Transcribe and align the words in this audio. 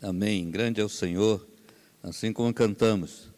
Amém. 0.00 0.48
Grande 0.48 0.80
é 0.80 0.84
o 0.84 0.88
Senhor, 0.88 1.44
assim 2.00 2.32
como 2.32 2.54
cantamos. 2.54 3.32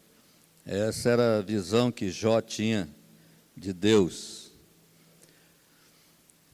Essa 0.63 1.09
era 1.09 1.39
a 1.39 1.41
visão 1.41 1.91
que 1.91 2.11
Jó 2.11 2.39
tinha 2.39 2.87
de 3.57 3.73
Deus. 3.73 4.51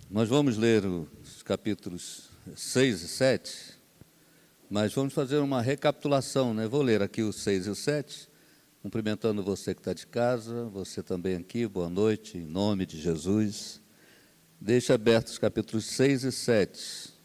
Nós 0.10 0.30
vamos 0.30 0.56
ler 0.56 0.86
os 0.86 1.44
capítulos 1.44 2.30
6 2.56 3.02
e 3.02 3.08
7, 3.10 3.74
mas 4.70 4.94
vamos 4.94 5.14
fazer 5.14 5.40
uma 5.40 5.62
recapitulação, 5.62 6.54
né? 6.54 6.70
Vou 6.70 6.82
ler 6.82 7.02
aqui 7.02 7.22
os 7.22 7.36
6 7.36 7.68
e 7.68 7.70
o 7.70 7.76
7, 7.76 8.30
cumprimentando 8.82 9.44
você 9.44 9.76
que 9.76 9.82
está 9.82 9.92
de 9.92 10.08
casa, 10.08 10.70
você 10.70 11.04
também 11.04 11.36
aqui, 11.36 11.68
boa 11.68 11.90
noite, 11.90 12.38
em 12.38 12.46
nome 12.46 12.86
de 12.86 12.98
Jesus. 12.98 13.82
Deixe 14.60 14.94
abertos 14.94 15.34
os 15.34 15.38
capítulos 15.38 15.84
6 15.84 16.24
e 16.24 16.32
7. 16.32 17.17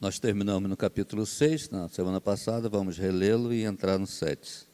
Nós 0.00 0.20
terminamos 0.20 0.70
no 0.70 0.76
capítulo 0.76 1.26
6, 1.26 1.70
na 1.70 1.88
semana 1.88 2.20
passada, 2.20 2.68
vamos 2.68 2.96
relê-lo 2.96 3.52
e 3.52 3.64
entrar 3.64 3.98
no 3.98 4.06
7. 4.06 4.64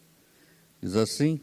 Diz 0.83 0.97
assim: 0.97 1.41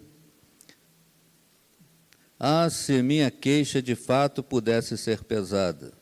Ah, 2.40 2.70
se 2.70 3.02
minha 3.02 3.32
queixa 3.32 3.82
de 3.82 3.96
fato 3.96 4.44
pudesse 4.44 4.96
ser 5.00 5.24
pesada, 5.24 5.94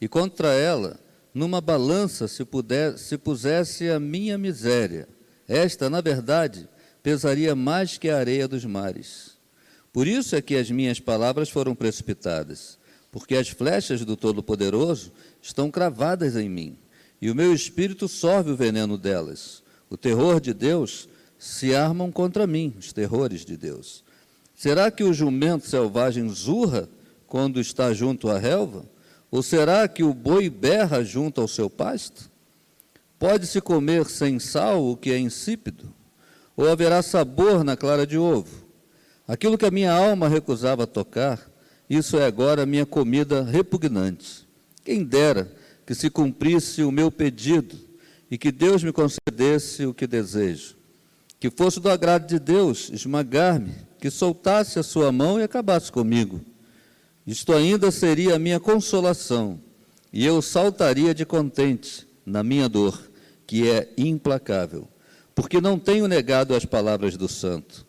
e 0.00 0.08
contra 0.08 0.52
ela, 0.52 0.98
numa 1.32 1.60
balança 1.60 2.26
se, 2.26 2.44
puder, 2.44 2.98
se 2.98 3.16
pusesse 3.16 3.88
a 3.88 4.00
minha 4.00 4.36
miséria, 4.36 5.08
esta, 5.46 5.88
na 5.88 6.00
verdade, 6.00 6.68
pesaria 7.04 7.54
mais 7.54 7.96
que 7.96 8.08
a 8.08 8.18
areia 8.18 8.48
dos 8.48 8.64
mares. 8.64 9.38
Por 9.92 10.08
isso 10.08 10.34
é 10.34 10.42
que 10.42 10.56
as 10.56 10.72
minhas 10.72 10.98
palavras 10.98 11.48
foram 11.48 11.72
precipitadas, 11.76 12.80
porque 13.12 13.36
as 13.36 13.48
flechas 13.48 14.04
do 14.04 14.16
Todo-Poderoso 14.16 15.12
estão 15.40 15.70
cravadas 15.70 16.34
em 16.34 16.48
mim 16.48 16.76
e 17.20 17.30
o 17.30 17.34
meu 17.34 17.52
espírito 17.52 18.08
sorve 18.08 18.50
o 18.50 18.56
veneno 18.56 18.96
delas. 18.96 19.62
O 19.90 19.96
terror 19.96 20.40
de 20.40 20.52
Deus 20.52 21.08
se 21.38 21.74
armam 21.74 22.10
contra 22.12 22.46
mim, 22.46 22.74
os 22.78 22.92
terrores 22.92 23.44
de 23.44 23.56
Deus. 23.56 24.04
Será 24.54 24.90
que 24.90 25.04
o 25.04 25.12
jumento 25.12 25.66
selvagem 25.66 26.28
zurra 26.28 26.88
quando 27.26 27.60
está 27.60 27.92
junto 27.92 28.28
à 28.28 28.38
relva? 28.38 28.84
Ou 29.30 29.42
será 29.42 29.86
que 29.86 30.02
o 30.02 30.14
boi 30.14 30.48
berra 30.48 31.04
junto 31.04 31.40
ao 31.40 31.48
seu 31.48 31.68
pasto? 31.68 32.30
Pode-se 33.18 33.60
comer 33.60 34.06
sem 34.06 34.38
sal 34.38 34.84
o 34.84 34.96
que 34.96 35.10
é 35.10 35.18
insípido? 35.18 35.92
Ou 36.56 36.68
haverá 36.68 37.02
sabor 37.02 37.62
na 37.62 37.76
clara 37.76 38.06
de 38.06 38.16
ovo? 38.16 38.66
Aquilo 39.26 39.58
que 39.58 39.66
a 39.66 39.70
minha 39.70 39.92
alma 39.92 40.28
recusava 40.28 40.86
tocar, 40.86 41.40
isso 41.88 42.16
é 42.16 42.24
agora 42.24 42.64
minha 42.64 42.86
comida 42.86 43.42
repugnante. 43.42 44.48
Quem 44.84 45.04
dera 45.04 45.52
que 45.88 45.94
se 45.94 46.10
cumprisse 46.10 46.82
o 46.82 46.92
meu 46.92 47.10
pedido 47.10 47.74
e 48.30 48.36
que 48.36 48.52
Deus 48.52 48.84
me 48.84 48.92
concedesse 48.92 49.86
o 49.86 49.94
que 49.94 50.06
desejo. 50.06 50.76
Que 51.40 51.48
fosse 51.48 51.80
do 51.80 51.88
agrado 51.88 52.26
de 52.26 52.38
Deus 52.38 52.90
esmagar-me, 52.92 53.74
que 53.98 54.10
soltasse 54.10 54.78
a 54.78 54.82
sua 54.82 55.10
mão 55.10 55.40
e 55.40 55.44
acabasse 55.44 55.90
comigo. 55.90 56.42
Isto 57.26 57.54
ainda 57.54 57.90
seria 57.90 58.34
a 58.34 58.38
minha 58.38 58.60
consolação, 58.60 59.58
e 60.12 60.26
eu 60.26 60.42
saltaria 60.42 61.14
de 61.14 61.24
contente 61.24 62.06
na 62.26 62.44
minha 62.44 62.68
dor, 62.68 63.10
que 63.46 63.66
é 63.66 63.90
implacável, 63.96 64.86
porque 65.34 65.58
não 65.58 65.78
tenho 65.78 66.06
negado 66.06 66.54
as 66.54 66.66
palavras 66.66 67.16
do 67.16 67.30
santo. 67.30 67.86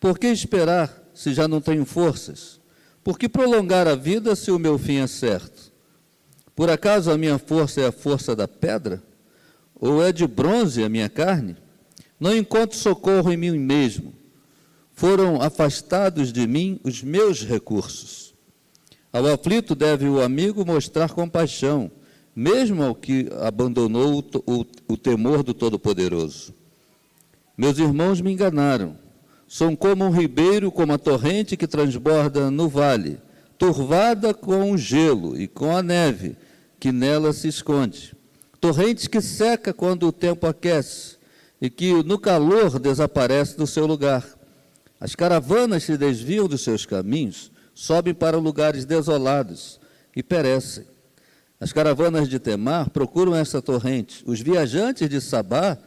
Por 0.00 0.18
que 0.18 0.26
esperar 0.26 0.92
se 1.14 1.32
já 1.32 1.46
não 1.46 1.60
tenho 1.60 1.84
forças? 1.84 2.60
Por 3.04 3.16
que 3.16 3.28
prolongar 3.28 3.86
a 3.86 3.94
vida 3.94 4.34
se 4.34 4.50
o 4.50 4.58
meu 4.58 4.76
fim 4.76 4.96
é 4.96 5.06
certo? 5.06 5.65
Por 6.56 6.70
acaso 6.70 7.10
a 7.10 7.18
minha 7.18 7.38
força 7.38 7.82
é 7.82 7.86
a 7.86 7.92
força 7.92 8.34
da 8.34 8.48
pedra? 8.48 9.02
Ou 9.78 10.02
é 10.02 10.10
de 10.10 10.26
bronze 10.26 10.82
a 10.82 10.88
minha 10.88 11.10
carne? 11.10 11.54
Não 12.18 12.34
encontro 12.34 12.78
socorro 12.78 13.30
em 13.30 13.36
mim 13.36 13.58
mesmo. 13.58 14.14
Foram 14.94 15.42
afastados 15.42 16.32
de 16.32 16.46
mim 16.46 16.80
os 16.82 17.02
meus 17.02 17.44
recursos. 17.44 18.34
Ao 19.12 19.26
aflito 19.26 19.74
deve 19.74 20.08
o 20.08 20.22
amigo 20.22 20.64
mostrar 20.64 21.10
compaixão, 21.10 21.90
mesmo 22.34 22.82
ao 22.82 22.94
que 22.94 23.28
abandonou 23.42 24.24
o, 24.46 24.60
o, 24.60 24.66
o 24.88 24.96
temor 24.96 25.42
do 25.42 25.52
Todo-Poderoso. 25.52 26.54
Meus 27.56 27.78
irmãos 27.78 28.22
me 28.22 28.32
enganaram. 28.32 28.96
São 29.46 29.76
como 29.76 30.06
um 30.06 30.10
ribeiro, 30.10 30.72
como 30.72 30.94
a 30.94 30.98
torrente 30.98 31.54
que 31.54 31.66
transborda 31.66 32.50
no 32.50 32.66
vale, 32.66 33.18
turvada 33.58 34.32
com 34.32 34.72
o 34.72 34.78
gelo 34.78 35.38
e 35.38 35.46
com 35.46 35.76
a 35.76 35.82
neve, 35.82 36.36
que 36.78 36.92
nela 36.92 37.32
se 37.32 37.48
esconde. 37.48 38.14
Torrente 38.60 39.08
que 39.08 39.20
seca 39.20 39.72
quando 39.72 40.06
o 40.08 40.12
tempo 40.12 40.46
aquece 40.46 41.16
e 41.60 41.70
que 41.70 42.02
no 42.02 42.18
calor 42.18 42.78
desaparece 42.78 43.56
do 43.56 43.66
seu 43.66 43.86
lugar. 43.86 44.24
As 45.00 45.14
caravanas 45.14 45.84
se 45.84 45.96
desviam 45.96 46.48
dos 46.48 46.62
seus 46.62 46.86
caminhos, 46.86 47.50
sobem 47.74 48.14
para 48.14 48.38
lugares 48.38 48.84
desolados 48.84 49.78
e 50.14 50.22
perecem. 50.22 50.84
As 51.60 51.72
caravanas 51.72 52.28
de 52.28 52.38
Temar 52.38 52.90
procuram 52.90 53.34
essa 53.34 53.62
torrente. 53.62 54.22
Os 54.26 54.40
viajantes 54.40 55.08
de 55.08 55.20
Sabá 55.20 55.78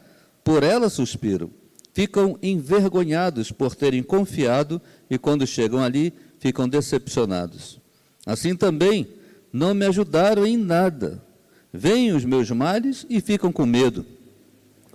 por 0.44 0.64
ela 0.64 0.90
suspiram. 0.90 1.50
Ficam 1.94 2.38
envergonhados 2.42 3.52
por 3.52 3.76
terem 3.76 4.02
confiado 4.02 4.82
e, 5.10 5.18
quando 5.18 5.46
chegam 5.46 5.84
ali, 5.84 6.14
ficam 6.40 6.68
decepcionados. 6.68 7.80
Assim 8.26 8.56
também, 8.56 9.08
não 9.52 9.74
me 9.74 9.86
ajudaram 9.86 10.46
em 10.46 10.58
nada. 10.58 11.24
Vêm 11.72 12.12
os 12.12 12.26
meus 12.26 12.50
males 12.52 13.06
e 13.10 13.22
ficam 13.22 13.52
com 13.52 13.66
medo. 13.66 14.06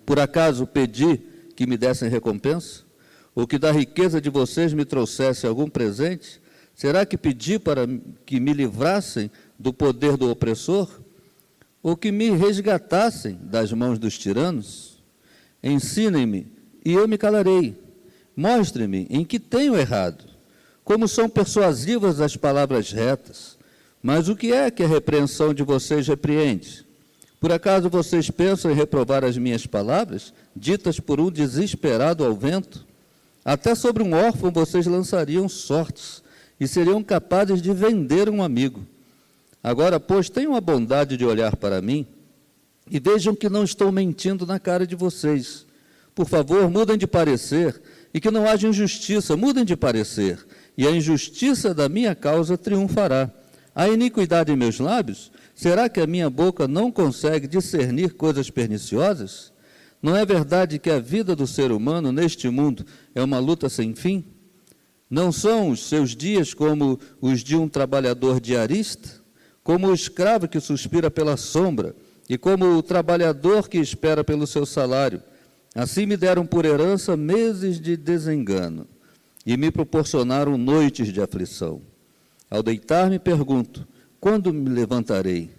Por 0.05 0.19
acaso 0.19 0.67
pedi 0.67 1.21
que 1.57 1.67
me 1.67 1.77
dessem 1.77 2.09
recompensa? 2.09 2.83
Ou 3.35 3.47
que 3.47 3.59
da 3.59 3.73
riqueza 3.73 4.21
de 4.21 4.31
vocês 4.31 4.73
me 4.73 4.85
trouxesse 4.85 5.47
algum 5.47 5.69
presente? 5.69 6.41
Será 6.75 7.07
que 7.07 7.17
pedi 7.17 7.59
para 7.59 7.87
que 8.27 8.39
me 8.39 8.53
livrassem 8.53 9.31
do 9.59 9.73
poder 9.73 10.17
do 10.17 10.31
opressor? 10.31 11.01
Ou 11.83 11.97
que 11.97 12.11
me 12.11 12.31
resgatassem 12.31 13.39
das 13.43 13.73
mãos 13.73 13.99
dos 13.99 14.19
tiranos? 14.19 15.03
Ensinem-me 15.63 16.47
e 16.85 16.93
eu 16.93 17.09
me 17.09 17.17
calarei. 17.17 17.77
Mostre-me 18.37 19.07
em 19.09 19.25
que 19.25 19.39
tenho 19.39 19.77
errado. 19.77 20.25
Como 20.83 21.09
são 21.09 21.29
persuasivas 21.29 22.21
as 22.21 22.37
palavras 22.37 22.93
retas. 22.93 23.54
Mas 24.05 24.29
o 24.29 24.37
que 24.37 24.53
é 24.53 24.71
que 24.71 24.83
a 24.83 24.87
repreensão 24.87 25.55
de 25.55 25.63
vocês 25.63 26.07
repreende? 26.07 26.85
Por 27.41 27.51
acaso 27.51 27.89
vocês 27.89 28.31
pensam 28.31 28.71
em 28.71 28.75
reprovar 28.75 29.25
as 29.25 29.39
minhas 29.39 29.67
palavras, 29.67 30.35
ditas 30.55 31.01
por 31.01 31.19
um 31.19 31.31
desesperado 31.31 32.23
ao 32.23 32.35
vento? 32.35 32.85
Até 33.43 33.75
sobre 33.75 34.03
um 34.03 34.13
órfão 34.13 34.51
vocês 34.51 34.85
lançariam 34.85 35.49
sortes 35.49 36.23
e 36.61 36.69
seriam 36.69 37.03
capazes 37.03 37.63
de 37.63 37.73
vender 37.73 38.29
um 38.29 38.43
amigo. 38.43 38.85
Agora, 39.63 39.99
pois, 39.99 40.29
tenham 40.29 40.55
a 40.55 40.61
bondade 40.61 41.17
de 41.17 41.25
olhar 41.25 41.57
para 41.57 41.81
mim 41.81 42.07
e 42.91 43.01
vejam 43.01 43.35
que 43.35 43.49
não 43.49 43.65
estou 43.65 43.91
mentindo 43.91 44.45
na 44.45 44.61
cara 44.61 44.87
de 44.87 44.95
vocês. 44.95 45.65
Por 46.15 46.29
favor, 46.29 46.69
mudem 46.69 46.99
de 46.99 47.07
parecer 47.07 47.81
e 48.13 48.21
que 48.21 48.31
não 48.31 48.47
haja 48.47 48.69
injustiça, 48.69 49.35
mudem 49.35 49.65
de 49.65 49.75
parecer, 49.75 50.47
e 50.77 50.87
a 50.87 50.91
injustiça 50.91 51.73
da 51.73 51.89
minha 51.89 52.15
causa 52.15 52.59
triunfará. 52.59 53.33
A 53.75 53.89
iniquidade 53.89 54.53
em 54.53 54.57
meus 54.57 54.79
lábios? 54.79 55.33
Será 55.55 55.89
que 55.89 56.01
a 56.01 56.07
minha 56.07 56.31
boca 56.31 56.69
não 56.69 56.93
consegue 56.93 57.49
discernir 57.49 58.15
coisas 58.15 58.49
perniciosas? 58.49 59.53
Não 60.01 60.17
é 60.17 60.25
verdade 60.25 60.79
que 60.79 60.91
a 60.91 61.01
vida 61.01 61.35
do 61.35 61.47
ser 61.47 61.73
humano 61.73 62.13
neste 62.13 62.49
mundo 62.49 62.87
é 63.15 63.23
uma 63.23 63.39
luta 63.39 63.69
sem 63.69 63.95
fim? 63.95 64.25
Não 65.11 65.33
são 65.33 65.71
os 65.71 65.89
seus 65.89 66.15
dias 66.15 66.55
como 66.55 67.01
os 67.21 67.43
de 67.43 67.57
um 67.57 67.69
trabalhador 67.69 68.41
diarista? 68.41 69.23
Como 69.63 69.89
o 69.89 69.95
escravo 69.95 70.47
que 70.47 70.61
suspira 70.61 71.11
pela 71.11 71.37
sombra 71.37 71.97
e 72.29 72.39
como 72.39 72.77
o 72.77 72.83
trabalhador 72.83 73.69
que 73.69 73.79
espera 73.79 74.23
pelo 74.23 74.47
seu 74.47 74.65
salário? 74.65 75.23
Assim 75.75 76.07
me 76.07 76.17
deram 76.17 76.47
por 76.47 76.65
herança 76.65 77.17
meses 77.17 77.81
de 77.81 77.97
desengano 77.97 78.87
e 79.45 79.57
me 79.57 79.71
proporcionaram 79.71 80.57
noites 80.57 81.13
de 81.13 81.21
aflição. 81.21 81.83
Ao 82.55 82.63
deitar-me, 82.63 83.19
pergunto: 83.19 83.85
quando 84.21 84.55
me 84.55 84.71
levantarei? 84.71 85.51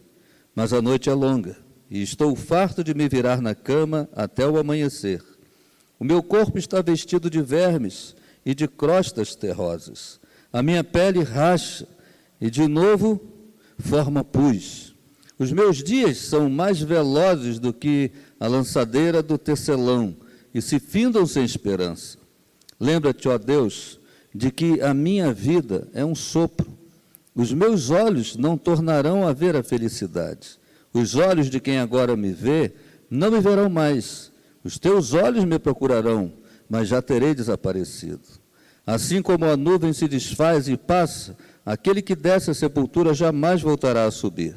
Mas 0.56 0.72
a 0.72 0.82
noite 0.82 1.10
é 1.10 1.14
longa 1.14 1.58
e 1.92 2.02
estou 2.02 2.34
farto 2.38 2.86
de 2.86 2.94
me 2.94 3.10
virar 3.10 3.42
na 3.42 3.54
cama 3.54 4.08
até 4.16 4.48
o 4.48 4.58
amanhecer. 4.58 5.22
O 6.00 6.06
meu 6.06 6.24
corpo 6.24 6.58
está 6.58 6.82
vestido 6.82 7.30
de 7.30 7.42
vermes 7.42 8.16
e 8.46 8.56
de 8.56 8.66
crostas 8.66 9.36
terrosas. 9.36 10.22
A 10.54 10.64
minha 10.64 10.86
pele 10.86 11.22
racha 11.22 11.86
e 12.40 12.50
de 12.50 12.66
novo 12.66 13.20
forma 13.78 14.24
pus. 14.24 14.96
Os 15.38 15.52
meus 15.52 15.84
dias 15.84 16.18
são 16.20 16.50
mais 16.50 16.80
velozes 16.80 17.60
do 17.60 17.74
que 17.74 18.10
a 18.40 18.48
lançadeira 18.48 19.22
do 19.22 19.38
tecelão 19.38 20.16
e 20.54 20.62
se 20.62 20.80
findam 20.80 21.28
sem 21.28 21.44
esperança. 21.44 22.18
Lembra-te, 22.80 23.28
ó 23.28 23.38
Deus, 23.38 24.00
de 24.34 24.50
que 24.50 24.80
a 24.80 24.94
minha 24.94 25.34
vida 25.34 25.90
é 25.94 26.06
um 26.06 26.16
sopro 26.16 26.75
os 27.36 27.52
meus 27.52 27.90
olhos 27.90 28.38
não 28.38 28.58
tornarão 28.58 29.28
a 29.28 29.34
ver 29.34 29.58
a 29.58 29.64
felicidade. 29.64 30.58
Os 30.94 31.16
olhos 31.16 31.50
de 31.50 31.60
quem 31.60 31.80
agora 31.80 32.16
me 32.16 32.32
vê 32.32 32.74
não 33.10 33.30
me 33.30 33.42
verão 33.42 33.70
mais. 33.70 34.32
Os 34.64 34.80
teus 34.80 35.14
olhos 35.14 35.44
me 35.44 35.60
procurarão, 35.60 36.32
mas 36.70 36.88
já 36.88 37.02
terei 37.02 37.36
desaparecido. 37.36 38.22
Assim 38.88 39.22
como 39.22 39.46
a 39.46 39.58
nuvem 39.58 39.92
se 39.92 40.08
desfaz 40.08 40.70
e 40.70 40.78
passa, 40.78 41.36
aquele 41.66 42.02
que 42.02 42.16
desce 42.16 42.52
a 42.52 42.54
sepultura 42.54 43.14
jamais 43.14 43.62
voltará 43.62 44.06
a 44.06 44.12
subir. 44.12 44.56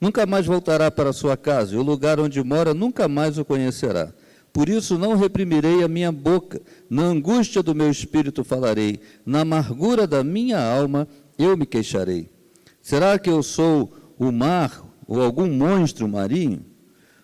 Nunca 0.00 0.24
mais 0.24 0.46
voltará 0.46 0.90
para 0.90 1.12
sua 1.12 1.36
casa, 1.36 1.74
e 1.74 1.78
o 1.78 1.82
lugar 1.82 2.20
onde 2.20 2.42
mora 2.42 2.72
nunca 2.72 3.08
mais 3.08 3.36
o 3.38 3.44
conhecerá. 3.44 4.12
Por 4.52 4.68
isso 4.68 4.98
não 4.98 5.16
reprimirei 5.16 5.82
a 5.82 5.88
minha 5.88 6.12
boca, 6.12 6.60
na 6.90 7.04
angústia 7.04 7.62
do 7.62 7.74
meu 7.74 7.90
espírito 7.90 8.44
falarei, 8.44 9.00
na 9.24 9.40
amargura 9.40 10.06
da 10.06 10.22
minha 10.22 10.60
alma 10.60 11.08
eu 11.38 11.56
me 11.56 11.66
queixarei. 11.66 12.30
Será 12.80 13.18
que 13.18 13.30
eu 13.30 13.42
sou 13.42 13.92
o 14.18 14.30
mar 14.32 14.84
ou 15.06 15.20
algum 15.20 15.50
monstro 15.50 16.08
marinho 16.08 16.64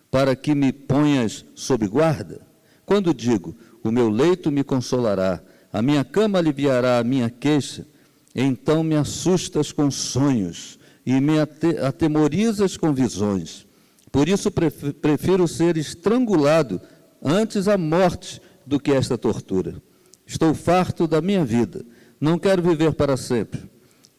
para 0.09 0.35
que 0.35 0.55
me 0.55 0.71
ponhas 0.71 1.45
sob 1.55 1.87
guarda? 1.87 2.41
Quando 2.85 3.13
digo, 3.13 3.55
o 3.83 3.91
meu 3.91 4.09
leito 4.09 4.51
me 4.51 4.63
consolará, 4.63 5.41
a 5.71 5.81
minha 5.81 6.03
cama 6.03 6.39
aliviará 6.39 6.97
a 6.97 7.03
minha 7.03 7.29
queixa, 7.29 7.85
então 8.33 8.83
me 8.83 8.95
assustas 8.95 9.71
com 9.71 9.91
sonhos 9.91 10.79
e 11.05 11.19
me 11.19 11.35
atemorizas 11.39 12.77
com 12.77 12.93
visões. 12.93 13.67
Por 14.11 14.27
isso 14.27 14.49
prefiro 14.49 15.47
ser 15.47 15.77
estrangulado 15.77 16.81
antes 17.23 17.67
a 17.67 17.77
morte 17.77 18.41
do 18.65 18.79
que 18.79 18.91
esta 18.91 19.17
tortura. 19.17 19.81
Estou 20.25 20.53
farto 20.53 21.07
da 21.07 21.21
minha 21.21 21.45
vida, 21.45 21.85
não 22.19 22.39
quero 22.39 22.61
viver 22.61 22.93
para 22.93 23.15
sempre. 23.17 23.68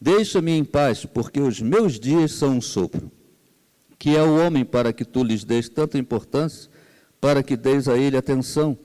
Deixa-me 0.01 0.51
em 0.51 0.65
paz, 0.65 1.05
porque 1.05 1.39
os 1.39 1.61
meus 1.61 1.99
dias 1.99 2.31
são 2.31 2.57
um 2.57 2.61
sopro. 2.61 3.11
Que 3.99 4.17
é 4.17 4.23
o 4.23 4.43
homem 4.43 4.65
para 4.65 4.91
que 4.91 5.05
tu 5.05 5.23
lhes 5.23 5.43
des 5.43 5.69
tanta 5.69 5.99
importância, 5.99 6.71
para 7.21 7.43
que 7.43 7.55
deis 7.55 7.87
a 7.87 7.95
ele 7.95 8.17
atenção, 8.17 8.75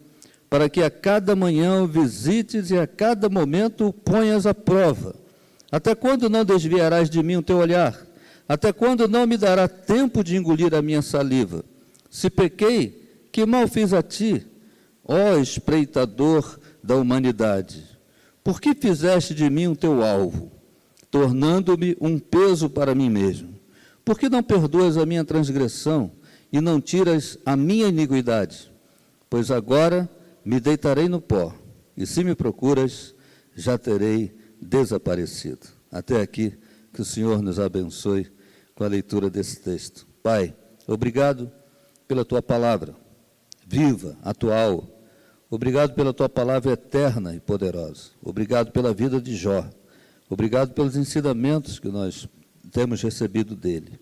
para 0.50 0.68
que 0.68 0.82
a 0.82 0.90
cada 0.90 1.34
manhã 1.34 1.82
o 1.82 1.86
visites 1.86 2.70
e 2.70 2.76
a 2.76 2.86
cada 2.86 3.30
momento 3.30 3.86
o 3.86 3.92
ponhas 3.94 4.44
à 4.44 4.52
prova. 4.52 5.16
Até 5.72 5.94
quando 5.94 6.28
não 6.28 6.44
desviarás 6.44 7.08
de 7.08 7.22
mim 7.22 7.36
o 7.36 7.42
teu 7.42 7.56
olhar? 7.56 7.98
Até 8.46 8.70
quando 8.70 9.08
não 9.08 9.26
me 9.26 9.38
dará 9.38 9.66
tempo 9.66 10.22
de 10.22 10.36
engolir 10.36 10.74
a 10.74 10.82
minha 10.82 11.00
saliva? 11.00 11.64
Se 12.10 12.28
pequei, 12.28 13.26
que 13.32 13.46
mal 13.46 13.66
fiz 13.66 13.94
a 13.94 14.02
ti, 14.02 14.46
ó 15.02 15.38
espreitador 15.38 16.60
da 16.82 16.94
humanidade? 16.94 17.84
Por 18.44 18.60
que 18.60 18.74
fizeste 18.74 19.34
de 19.34 19.48
mim 19.48 19.66
o 19.66 19.74
teu 19.74 20.04
alvo, 20.04 20.52
tornando-me 21.10 21.96
um 22.00 22.18
peso 22.18 22.68
para 22.68 22.94
mim 22.94 23.10
mesmo? 23.10 23.58
Por 24.04 24.18
que 24.18 24.28
não 24.28 24.42
perdoas 24.42 24.96
a 24.96 25.06
minha 25.06 25.24
transgressão 25.24 26.12
e 26.52 26.60
não 26.60 26.80
tiras 26.80 27.38
a 27.44 27.56
minha 27.56 27.88
iniquidade? 27.88 28.72
Pois 29.28 29.50
agora 29.50 30.08
me 30.44 30.60
deitarei 30.60 31.08
no 31.08 31.20
pó, 31.20 31.54
e 31.96 32.06
se 32.06 32.22
me 32.22 32.34
procuras, 32.34 33.14
já 33.54 33.76
terei 33.76 34.36
desaparecido. 34.60 35.66
Até 35.90 36.20
aqui, 36.20 36.56
que 36.92 37.02
o 37.02 37.04
Senhor 37.04 37.42
nos 37.42 37.58
abençoe 37.58 38.30
com 38.74 38.84
a 38.84 38.88
leitura 38.88 39.28
desse 39.28 39.60
texto. 39.60 40.06
Pai, 40.22 40.54
obrigado 40.86 41.50
pela 42.06 42.24
tua 42.24 42.40
palavra 42.40 42.94
viva, 43.66 44.16
atual. 44.22 44.88
Obrigado 45.50 45.94
pela 45.94 46.12
tua 46.12 46.28
palavra 46.28 46.72
eterna 46.72 47.34
e 47.34 47.40
poderosa. 47.40 48.10
Obrigado 48.22 48.70
pela 48.70 48.94
vida 48.94 49.20
de 49.20 49.34
Jó. 49.34 49.68
Obrigado 50.28 50.72
pelos 50.72 50.96
ensinamentos 50.96 51.78
que 51.78 51.88
nós 51.88 52.28
temos 52.72 53.00
recebido 53.00 53.54
dele. 53.54 53.98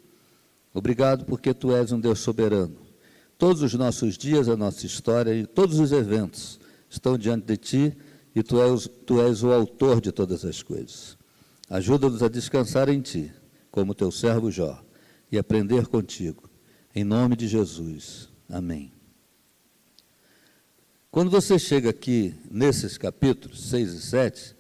Obrigado 0.73 1.25
porque 1.25 1.53
tu 1.53 1.75
és 1.75 1.93
um 1.93 2.00
Deus 2.00 2.21
soberano. 2.21 2.76
Todos 3.37 3.62
os 3.62 3.75
nossos 3.75 4.17
dias, 4.17 4.49
a 4.49 4.56
nossa 4.56 4.87
história 4.87 5.35
e 5.35 5.47
todos 5.47 5.79
os 5.79 5.93
eventos 5.93 6.59
estão 6.88 7.19
diante 7.19 7.47
de 7.47 7.56
ti 7.56 7.97
e 8.35 8.43
tu 8.43 8.61
és, 8.61 8.88
tu 9.06 9.21
és 9.21 9.43
o 9.43 9.53
autor 9.53 10.00
de 10.00 10.11
todas 10.11 10.44
as 10.44 10.62
coisas. 10.62 11.17
Ajuda-nos 11.69 12.23
a 12.23 12.29
descansar 12.29 12.88
em 12.88 13.00
ti, 13.00 13.32
como 13.71 13.94
teu 13.94 14.11
servo 14.11 14.50
Jó, 14.50 14.82
e 15.31 15.38
aprender 15.38 15.87
contigo. 15.87 16.49
Em 16.94 17.05
nome 17.05 17.37
de 17.37 17.49
Jesus. 17.49 18.29
Amém. 18.49 18.93
Quando 21.11 21.31
você 21.31 21.59
chega 21.59 21.91
aqui 21.91 22.35
nesses 22.50 22.99
capítulos 22.99 23.69
6 23.69 23.93
e 23.93 24.00
7, 24.03 24.54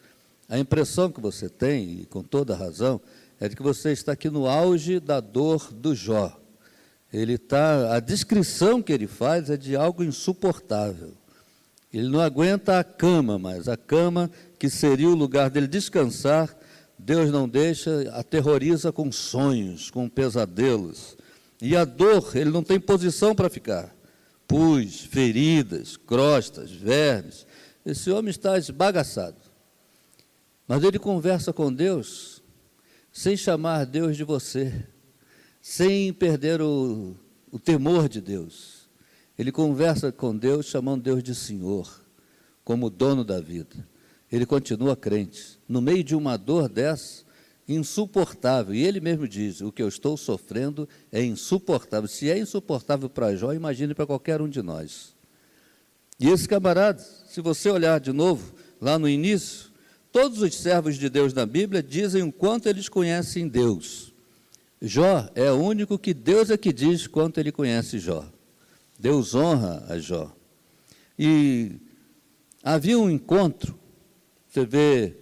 a 0.54 0.58
impressão 0.58 1.10
que 1.10 1.20
você 1.20 1.48
tem, 1.48 2.02
e 2.02 2.06
com 2.06 2.22
toda 2.22 2.54
razão, 2.54 3.00
é 3.40 3.48
de 3.48 3.56
que 3.56 3.62
você 3.62 3.90
está 3.90 4.12
aqui 4.12 4.30
no 4.30 4.46
auge 4.46 5.00
da 5.00 5.18
dor 5.18 5.72
do 5.72 5.96
Jó. 5.96 6.40
Ele 7.12 7.34
está, 7.34 7.96
a 7.96 7.98
descrição 7.98 8.80
que 8.80 8.92
ele 8.92 9.08
faz 9.08 9.50
é 9.50 9.56
de 9.56 9.74
algo 9.74 10.04
insuportável. 10.04 11.12
Ele 11.92 12.08
não 12.08 12.20
aguenta 12.20 12.78
a 12.78 12.84
cama 12.84 13.36
mais, 13.36 13.68
a 13.68 13.76
cama 13.76 14.30
que 14.56 14.70
seria 14.70 15.08
o 15.08 15.14
lugar 15.14 15.50
dele 15.50 15.66
descansar, 15.66 16.56
Deus 16.96 17.32
não 17.32 17.48
deixa, 17.48 18.08
aterroriza 18.12 18.92
com 18.92 19.10
sonhos, 19.10 19.90
com 19.90 20.08
pesadelos. 20.08 21.16
E 21.60 21.76
a 21.76 21.84
dor, 21.84 22.30
ele 22.36 22.50
não 22.50 22.62
tem 22.62 22.78
posição 22.78 23.34
para 23.34 23.50
ficar 23.50 23.92
pus, 24.46 25.00
feridas, 25.00 25.96
crostas, 25.96 26.70
vermes. 26.70 27.44
Esse 27.84 28.08
homem 28.12 28.30
está 28.30 28.56
esbagaçado. 28.56 29.43
Mas 30.66 30.82
ele 30.82 30.98
conversa 30.98 31.52
com 31.52 31.72
Deus 31.72 32.42
sem 33.12 33.36
chamar 33.36 33.84
Deus 33.86 34.16
de 34.16 34.24
você, 34.24 34.86
sem 35.60 36.12
perder 36.12 36.60
o, 36.60 37.14
o 37.50 37.58
temor 37.58 38.08
de 38.08 38.20
Deus. 38.20 38.88
Ele 39.38 39.52
conversa 39.52 40.10
com 40.10 40.36
Deus 40.36 40.66
chamando 40.66 41.02
Deus 41.02 41.22
de 41.22 41.34
Senhor, 41.34 42.04
como 42.64 42.90
dono 42.90 43.24
da 43.24 43.40
vida. 43.40 43.86
Ele 44.30 44.46
continua 44.46 44.96
crente. 44.96 45.60
No 45.68 45.80
meio 45.80 46.02
de 46.02 46.16
uma 46.16 46.36
dor 46.36 46.68
dessa, 46.68 47.24
insuportável. 47.68 48.74
E 48.74 48.84
ele 48.84 49.00
mesmo 49.00 49.26
diz: 49.26 49.60
o 49.60 49.72
que 49.72 49.82
eu 49.82 49.88
estou 49.88 50.16
sofrendo 50.16 50.88
é 51.10 51.22
insuportável. 51.22 52.08
Se 52.08 52.30
é 52.30 52.38
insuportável 52.38 53.08
para 53.08 53.34
Jó, 53.36 53.52
imagine 53.52 53.94
para 53.94 54.06
qualquer 54.06 54.40
um 54.40 54.48
de 54.48 54.62
nós. 54.62 55.14
E 56.18 56.28
esse 56.28 56.48
camarada, 56.48 57.02
se 57.02 57.40
você 57.40 57.68
olhar 57.70 57.98
de 57.98 58.12
novo, 58.12 58.54
lá 58.80 58.98
no 58.98 59.08
início, 59.08 59.72
todos 60.14 60.42
os 60.42 60.54
servos 60.54 60.94
de 60.94 61.08
Deus 61.08 61.34
na 61.34 61.44
Bíblia 61.44 61.82
dizem 61.82 62.22
o 62.22 62.30
quanto 62.30 62.68
eles 62.68 62.88
conhecem 62.88 63.48
Deus. 63.48 64.14
Jó 64.80 65.28
é 65.34 65.50
o 65.50 65.56
único 65.56 65.98
que 65.98 66.14
Deus 66.14 66.50
é 66.50 66.56
que 66.56 66.72
diz 66.72 67.08
quanto 67.08 67.40
ele 67.40 67.50
conhece 67.50 67.98
Jó. 67.98 68.24
Deus 68.96 69.34
honra 69.34 69.84
a 69.88 69.98
Jó. 69.98 70.32
E 71.18 71.72
havia 72.62 72.96
um 72.96 73.10
encontro, 73.10 73.76
você 74.48 74.64
vê 74.64 75.16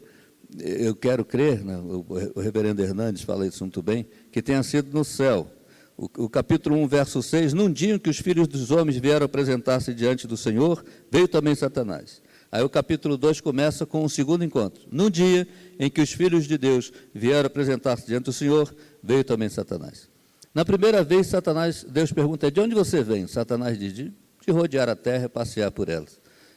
eu 0.59 0.95
quero 0.95 1.25
crer, 1.25 1.65
né, 1.65 1.79
o, 1.79 2.05
reverendo 2.39 2.83
Hernandes 2.83 3.23
fala 3.23 3.47
isso 3.47 3.65
muito 3.65 3.81
bem, 3.81 4.07
que 4.31 4.43
tenha 4.43 4.63
sido 4.63 4.93
no 4.93 5.07
céu. 5.07 5.51
O, 5.97 6.05
o, 6.25 6.29
capítulo 6.29 6.77
1, 6.77 6.87
verso 6.87 7.23
6, 7.23 7.55
num 7.55 7.73
dia 7.73 7.95
em 7.95 7.99
que 7.99 8.11
os 8.11 8.19
filhos 8.19 8.47
dos 8.47 8.71
homens 8.71 8.99
vieram 8.99 9.25
apresentar-se 9.25 9.95
diante 9.95 10.27
do 10.27 10.37
Senhor, 10.37 10.85
veio 11.11 11.27
também 11.27 11.55
Satanás. 11.55 12.21
Aí 12.53 12.63
o 12.63 12.69
capítulo 12.69 13.17
2 13.17 13.41
começa 13.41 13.87
com 13.87 14.05
o 14.05 14.11
segundo 14.11 14.45
encontro. 14.45 14.83
Num 14.93 15.09
dia 15.09 15.49
em 15.79 15.89
que 15.89 16.03
os 16.03 16.13
filhos 16.13 16.47
de 16.47 16.59
Deus 16.59 16.93
vieram 17.15 17.47
apresentar-se 17.47 18.07
diante 18.07 18.25
do 18.25 18.33
Senhor, 18.33 18.77
veio 19.03 19.25
também 19.25 19.49
Satanás. 19.49 20.11
Na 20.55 20.63
primeira 20.63 21.03
vez, 21.03 21.29
Satanás, 21.29 21.83
Deus 21.83 22.13
pergunta, 22.13 22.51
de 22.51 22.61
onde 22.61 22.75
você 22.75 23.03
vem? 23.03 23.27
Satanás 23.27 23.79
diz, 23.79 23.95
de, 23.95 24.13
de 24.47 24.53
rodear 24.53 24.87
a 24.91 24.95
terra 24.95 25.25
e 25.25 25.29
passear 25.31 25.71
por 25.71 25.89
ela. 25.89 26.05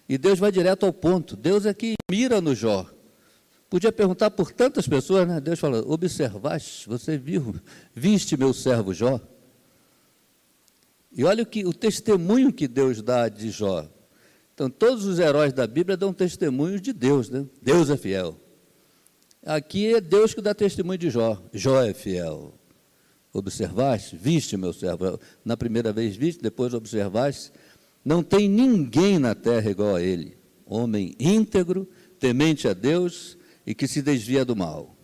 E 0.10 0.18
Deus 0.18 0.38
vai 0.38 0.52
direto 0.52 0.86
ao 0.86 0.92
ponto. 0.92 1.38
Deus 1.38 1.66
é 1.66 1.74
que 1.74 1.94
mira 2.12 2.42
no 2.42 2.54
Jó. 2.54 2.86
Podia 3.70 3.92
perguntar 3.92 4.32
por 4.32 4.52
tantas 4.52 4.90
pessoas, 4.90 5.26
né? 5.26 5.40
Deus 5.40 5.60
fala: 5.60 5.80
observaste, 5.80 6.90
você 6.90 7.18
viu, 7.18 7.56
viste 7.96 8.36
meu 8.36 8.54
servo 8.54 8.94
Jó? 8.94 9.20
E 11.10 11.24
olha 11.24 11.44
o, 11.44 11.46
que, 11.46 11.66
o 11.66 11.74
testemunho 11.74 12.52
que 12.52 12.68
Deus 12.68 13.02
dá 13.02 13.30
de 13.30 13.50
Jó. 13.50 13.88
Então, 14.56 14.70
todos 14.70 15.06
os 15.06 15.20
heróis 15.20 15.52
da 15.52 15.68
Bíblia 15.68 15.98
dão 15.98 16.14
testemunho 16.14 16.80
de 16.80 16.94
Deus, 16.94 17.30
né? 17.30 17.46
Deus 17.62 17.90
é 17.90 17.98
fiel. 17.98 18.40
Aqui 19.46 19.94
é 19.94 20.00
Deus 20.00 20.34
que 20.34 20.42
dá 20.42 20.56
testemunho 20.56 20.98
de 20.98 21.10
Jó. 21.10 21.44
Jó 21.54 21.84
é 21.84 21.94
fiel. 21.94 22.54
Observaste, 23.34 24.16
viste 24.16 24.56
meu 24.56 24.72
servo. 24.72 25.20
Na 25.44 25.58
primeira 25.58 25.92
vez 25.92 26.16
viste, 26.16 26.42
depois 26.42 26.74
observaste. 26.74 27.52
Não 28.04 28.24
tem 28.24 28.48
ninguém 28.48 29.20
na 29.20 29.36
terra 29.36 29.70
igual 29.70 29.98
a 29.98 30.02
ele. 30.02 30.38
Homem 30.66 31.14
íntegro, 31.20 31.86
temente 32.18 32.66
a 32.66 32.74
Deus 32.74 33.38
e 33.68 33.76
que 33.76 33.90
se 33.90 34.02
desvia 34.02 34.46
do 34.46 34.56
mal. 34.56 34.96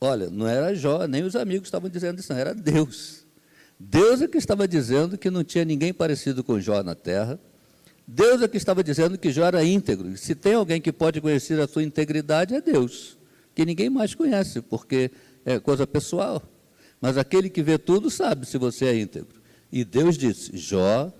Olha, 0.00 0.28
não 0.28 0.46
era 0.46 0.74
Jó, 0.74 1.06
nem 1.06 1.22
os 1.22 1.36
amigos 1.36 1.68
estavam 1.68 1.88
dizendo 1.88 2.18
isso, 2.18 2.32
não, 2.32 2.40
era 2.40 2.52
Deus. 2.52 3.24
Deus 3.78 4.20
é 4.22 4.26
que 4.26 4.38
estava 4.38 4.66
dizendo 4.66 5.16
que 5.16 5.30
não 5.30 5.44
tinha 5.44 5.64
ninguém 5.64 5.94
parecido 5.94 6.42
com 6.42 6.58
Jó 6.58 6.82
na 6.82 6.96
terra. 6.96 7.38
Deus 8.06 8.40
é 8.40 8.48
que 8.48 8.56
estava 8.56 8.84
dizendo 8.84 9.18
que 9.18 9.32
Jó 9.32 9.44
era 9.44 9.64
íntegro. 9.64 10.16
Se 10.16 10.34
tem 10.34 10.54
alguém 10.54 10.80
que 10.80 10.92
pode 10.92 11.20
conhecer 11.20 11.58
a 11.60 11.66
sua 11.66 11.82
integridade, 11.82 12.54
é 12.54 12.60
Deus, 12.60 13.18
que 13.54 13.64
ninguém 13.64 13.90
mais 13.90 14.14
conhece, 14.14 14.60
porque 14.60 15.10
é 15.44 15.58
coisa 15.58 15.86
pessoal. 15.86 16.42
Mas 17.00 17.18
aquele 17.18 17.50
que 17.50 17.62
vê 17.62 17.78
tudo 17.78 18.10
sabe 18.10 18.46
se 18.46 18.58
você 18.58 18.86
é 18.86 18.96
íntegro. 18.96 19.40
E 19.72 19.84
Deus 19.84 20.16
disse: 20.16 20.56
Jó 20.56 21.12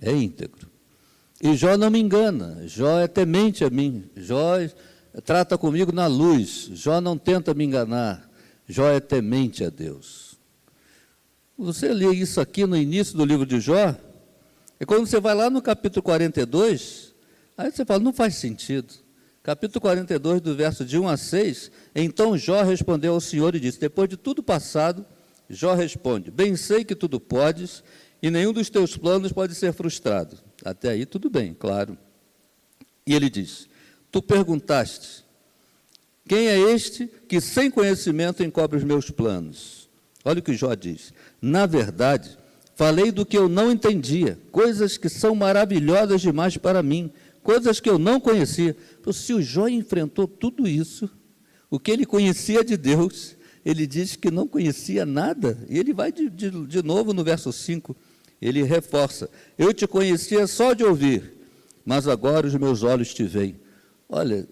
é 0.00 0.12
íntegro. 0.12 0.68
E 1.40 1.54
Jó 1.56 1.76
não 1.76 1.90
me 1.90 1.98
engana, 1.98 2.62
Jó 2.66 2.98
é 2.98 3.08
temente 3.08 3.64
a 3.64 3.70
mim, 3.70 4.04
Jó 4.16 4.56
trata 5.24 5.58
comigo 5.58 5.92
na 5.92 6.06
luz, 6.06 6.70
Jó 6.72 7.00
não 7.00 7.18
tenta 7.18 7.52
me 7.52 7.64
enganar, 7.64 8.30
Jó 8.68 8.88
é 8.88 9.00
temente 9.00 9.64
a 9.64 9.70
Deus. 9.70 10.38
Você 11.58 11.92
lê 11.92 12.12
isso 12.12 12.40
aqui 12.40 12.64
no 12.64 12.76
início 12.76 13.16
do 13.16 13.24
livro 13.24 13.44
de 13.44 13.60
Jó, 13.60 13.94
e 14.82 14.84
quando 14.84 15.06
você 15.06 15.20
vai 15.20 15.32
lá 15.32 15.48
no 15.48 15.62
capítulo 15.62 16.02
42, 16.02 17.14
aí 17.56 17.70
você 17.70 17.84
fala, 17.84 18.02
não 18.02 18.12
faz 18.12 18.34
sentido. 18.34 18.92
Capítulo 19.40 19.80
42, 19.80 20.40
do 20.40 20.56
verso 20.56 20.84
de 20.84 20.98
1 20.98 21.06
a 21.06 21.16
6, 21.16 21.70
então 21.94 22.36
Jó 22.36 22.64
respondeu 22.64 23.14
ao 23.14 23.20
Senhor 23.20 23.54
e 23.54 23.60
disse, 23.60 23.78
depois 23.78 24.08
de 24.08 24.16
tudo 24.16 24.42
passado, 24.42 25.06
Jó 25.48 25.72
responde, 25.74 26.32
bem 26.32 26.56
sei 26.56 26.84
que 26.84 26.96
tudo 26.96 27.20
podes, 27.20 27.84
e 28.20 28.28
nenhum 28.28 28.52
dos 28.52 28.68
teus 28.68 28.96
planos 28.96 29.30
pode 29.30 29.54
ser 29.54 29.72
frustrado. 29.72 30.36
Até 30.64 30.88
aí 30.88 31.06
tudo 31.06 31.30
bem, 31.30 31.54
claro. 31.54 31.96
E 33.06 33.14
ele 33.14 33.30
diz, 33.30 33.68
tu 34.10 34.20
perguntaste, 34.20 35.24
quem 36.26 36.48
é 36.48 36.58
este 36.58 37.08
que 37.28 37.40
sem 37.40 37.70
conhecimento 37.70 38.42
encobre 38.42 38.78
os 38.78 38.82
meus 38.82 39.12
planos? 39.12 39.88
Olha 40.24 40.40
o 40.40 40.42
que 40.42 40.54
Jó 40.54 40.74
diz. 40.74 41.12
Na 41.40 41.66
verdade, 41.66 42.36
falei 42.82 43.12
do 43.12 43.24
que 43.24 43.38
eu 43.38 43.48
não 43.48 43.70
entendia, 43.70 44.36
coisas 44.50 44.96
que 44.96 45.08
são 45.08 45.36
maravilhosas 45.36 46.20
demais 46.20 46.56
para 46.56 46.82
mim, 46.82 47.12
coisas 47.40 47.78
que 47.78 47.88
eu 47.88 47.96
não 47.96 48.18
conhecia. 48.18 48.76
Se 49.12 49.32
o 49.32 49.40
Jó 49.40 49.68
enfrentou 49.68 50.26
tudo 50.26 50.66
isso, 50.66 51.08
o 51.70 51.78
que 51.78 51.92
ele 51.92 52.04
conhecia 52.04 52.64
de 52.64 52.76
Deus, 52.76 53.36
ele 53.64 53.86
diz 53.86 54.16
que 54.16 54.32
não 54.32 54.48
conhecia 54.48 55.06
nada. 55.06 55.64
E 55.70 55.78
ele 55.78 55.94
vai 55.94 56.10
de, 56.10 56.28
de, 56.28 56.50
de 56.50 56.82
novo 56.82 57.14
no 57.14 57.22
verso 57.22 57.52
5, 57.52 57.94
ele 58.40 58.64
reforça: 58.64 59.30
Eu 59.56 59.72
te 59.72 59.86
conhecia 59.86 60.44
só 60.48 60.72
de 60.72 60.82
ouvir, 60.82 61.34
mas 61.84 62.08
agora 62.08 62.48
os 62.48 62.54
meus 62.56 62.82
olhos 62.82 63.14
te 63.14 63.22
veem. 63.22 63.60
Olha, 64.08 64.48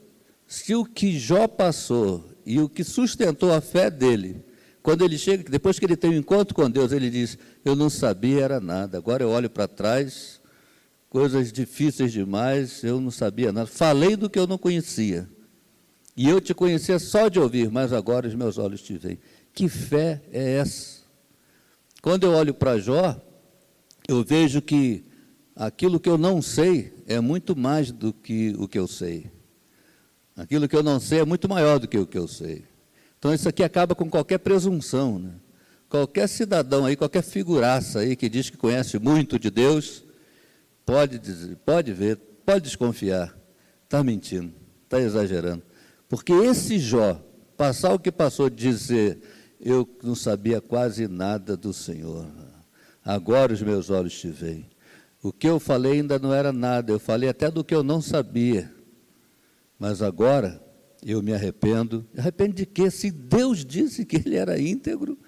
se 0.47 0.73
o 0.77 0.85
que 0.85 1.19
Jó 1.19 1.49
passou 1.49 2.31
e 2.47 2.61
o 2.61 2.69
que 2.69 2.85
sustentou 2.85 3.53
a 3.53 3.61
fé 3.61 3.91
dele, 3.91 4.45
quando 4.83 5.05
ele 5.05 5.19
chega, 5.19 5.45
depois 5.51 5.79
que 5.79 5.85
ele 5.85 5.97
tem 5.97 6.11
um 6.11 6.15
encontro 6.15 6.55
com 6.55 6.71
Deus, 6.71 6.93
ele 6.93 7.11
diz: 7.11 7.37
Eu 7.65 7.77
não 7.77 7.91
sabia 7.91 8.45
era 8.45 8.61
nada, 8.61 8.97
agora 8.97 9.23
eu 9.23 9.29
olho 9.29 9.51
para 9.51 9.69
trás, 9.69 10.41
coisas 11.09 11.53
difíceis 11.53 12.13
demais, 12.13 12.83
eu 12.83 13.01
não 13.01 13.11
sabia 13.11 13.53
nada. 13.53 13.67
Falei 13.67 14.17
do 14.17 14.31
que 14.31 14.39
eu 14.39 14.47
não 14.47 14.57
conhecia. 14.57 15.29
E 16.17 16.29
eu 16.29 16.41
te 16.41 16.55
conhecia 16.55 16.99
só 16.99 17.29
de 17.29 17.39
ouvir, 17.39 17.71
mas 17.71 17.93
agora 17.93 18.27
os 18.27 18.35
meus 18.35 18.59
olhos 18.59 18.83
te 18.83 18.97
veem. 18.97 19.19
Que 19.53 19.69
fé 19.69 20.23
é 20.33 20.57
essa? 20.57 21.01
Quando 22.03 22.25
eu 22.25 22.33
olho 22.33 22.55
para 22.55 22.79
Jó, 22.79 23.21
eu 24.09 24.25
vejo 24.25 24.63
que 24.63 25.05
aquilo 25.55 26.01
que 26.01 26.09
eu 26.09 26.17
não 26.17 26.41
sei 26.41 26.95
é 27.07 27.21
muito 27.21 27.55
mais 27.55 27.93
do 27.93 28.13
que 28.13 28.55
o 28.59 28.67
que 28.67 28.79
eu 28.79 28.87
sei. 28.87 29.31
Aquilo 30.37 30.67
que 30.67 30.77
eu 30.77 30.83
não 30.83 30.99
sei 30.99 31.21
é 31.21 31.25
muito 31.25 31.49
maior 31.49 31.79
do 31.79 31.87
que 31.87 31.99
o 31.99 32.07
que 32.07 32.17
eu 32.17 32.27
sei. 32.27 32.65
Então 33.21 33.35
isso 33.35 33.47
aqui 33.47 33.63
acaba 33.63 33.95
com 33.95 34.09
qualquer 34.09 34.39
presunção. 34.39 35.19
Né? 35.19 35.31
Qualquer 35.91 36.27
cidadão 36.27 36.87
aí, 36.87 36.97
qualquer 36.97 37.23
figuraça 37.23 38.01
aí 38.01 38.17
que 38.17 38.31
diz 38.31 38.49
que 38.49 38.57
conhece 38.57 38.99
muito 38.99 39.39
de 39.39 39.51
Deus, 39.51 40.03
pode 40.87 41.19
dizer, 41.19 41.55
pode 41.59 41.93
ver, 41.93 42.17
pode 42.47 42.65
desconfiar. 42.65 43.37
Está 43.85 44.03
mentindo, 44.03 44.53
está 44.85 44.99
exagerando. 44.99 45.63
Porque 46.09 46.33
esse 46.33 46.79
Jó, 46.79 47.21
passar 47.59 47.93
o 47.93 47.99
que 47.99 48.11
passou, 48.11 48.49
dizer, 48.49 49.21
eu 49.61 49.87
não 50.03 50.15
sabia 50.15 50.61
quase 50.61 51.07
nada 51.07 51.59
do 51.59 51.75
Senhor. 51.75 52.27
Agora 53.05 53.53
os 53.53 53.61
meus 53.61 53.91
olhos 53.91 54.19
te 54.19 54.29
veem. 54.29 54.67
O 55.23 55.31
que 55.31 55.47
eu 55.47 55.61
falei 55.61 55.93
ainda 55.93 56.19
não 56.19 56.33
era 56.33 56.53
nada, 56.53 56.91
eu 56.91 56.99
falei 56.99 57.29
até 57.29 57.51
do 57.51 57.63
que 57.63 57.75
eu 57.75 57.83
não 57.83 58.01
sabia. 58.01 58.73
Mas 59.79 60.01
agora 60.01 60.63
eu 61.05 61.23
me 61.23 61.33
arrependo. 61.33 62.07
Arrependo 62.17 62.55
de 62.55 62.67
quê? 62.67 62.91
Se 62.91 63.11
Deus 63.11 63.65
disse 63.65 64.05
que 64.05 64.17
ele 64.17 64.37
era 64.37 64.61
íntegro, 64.61 65.19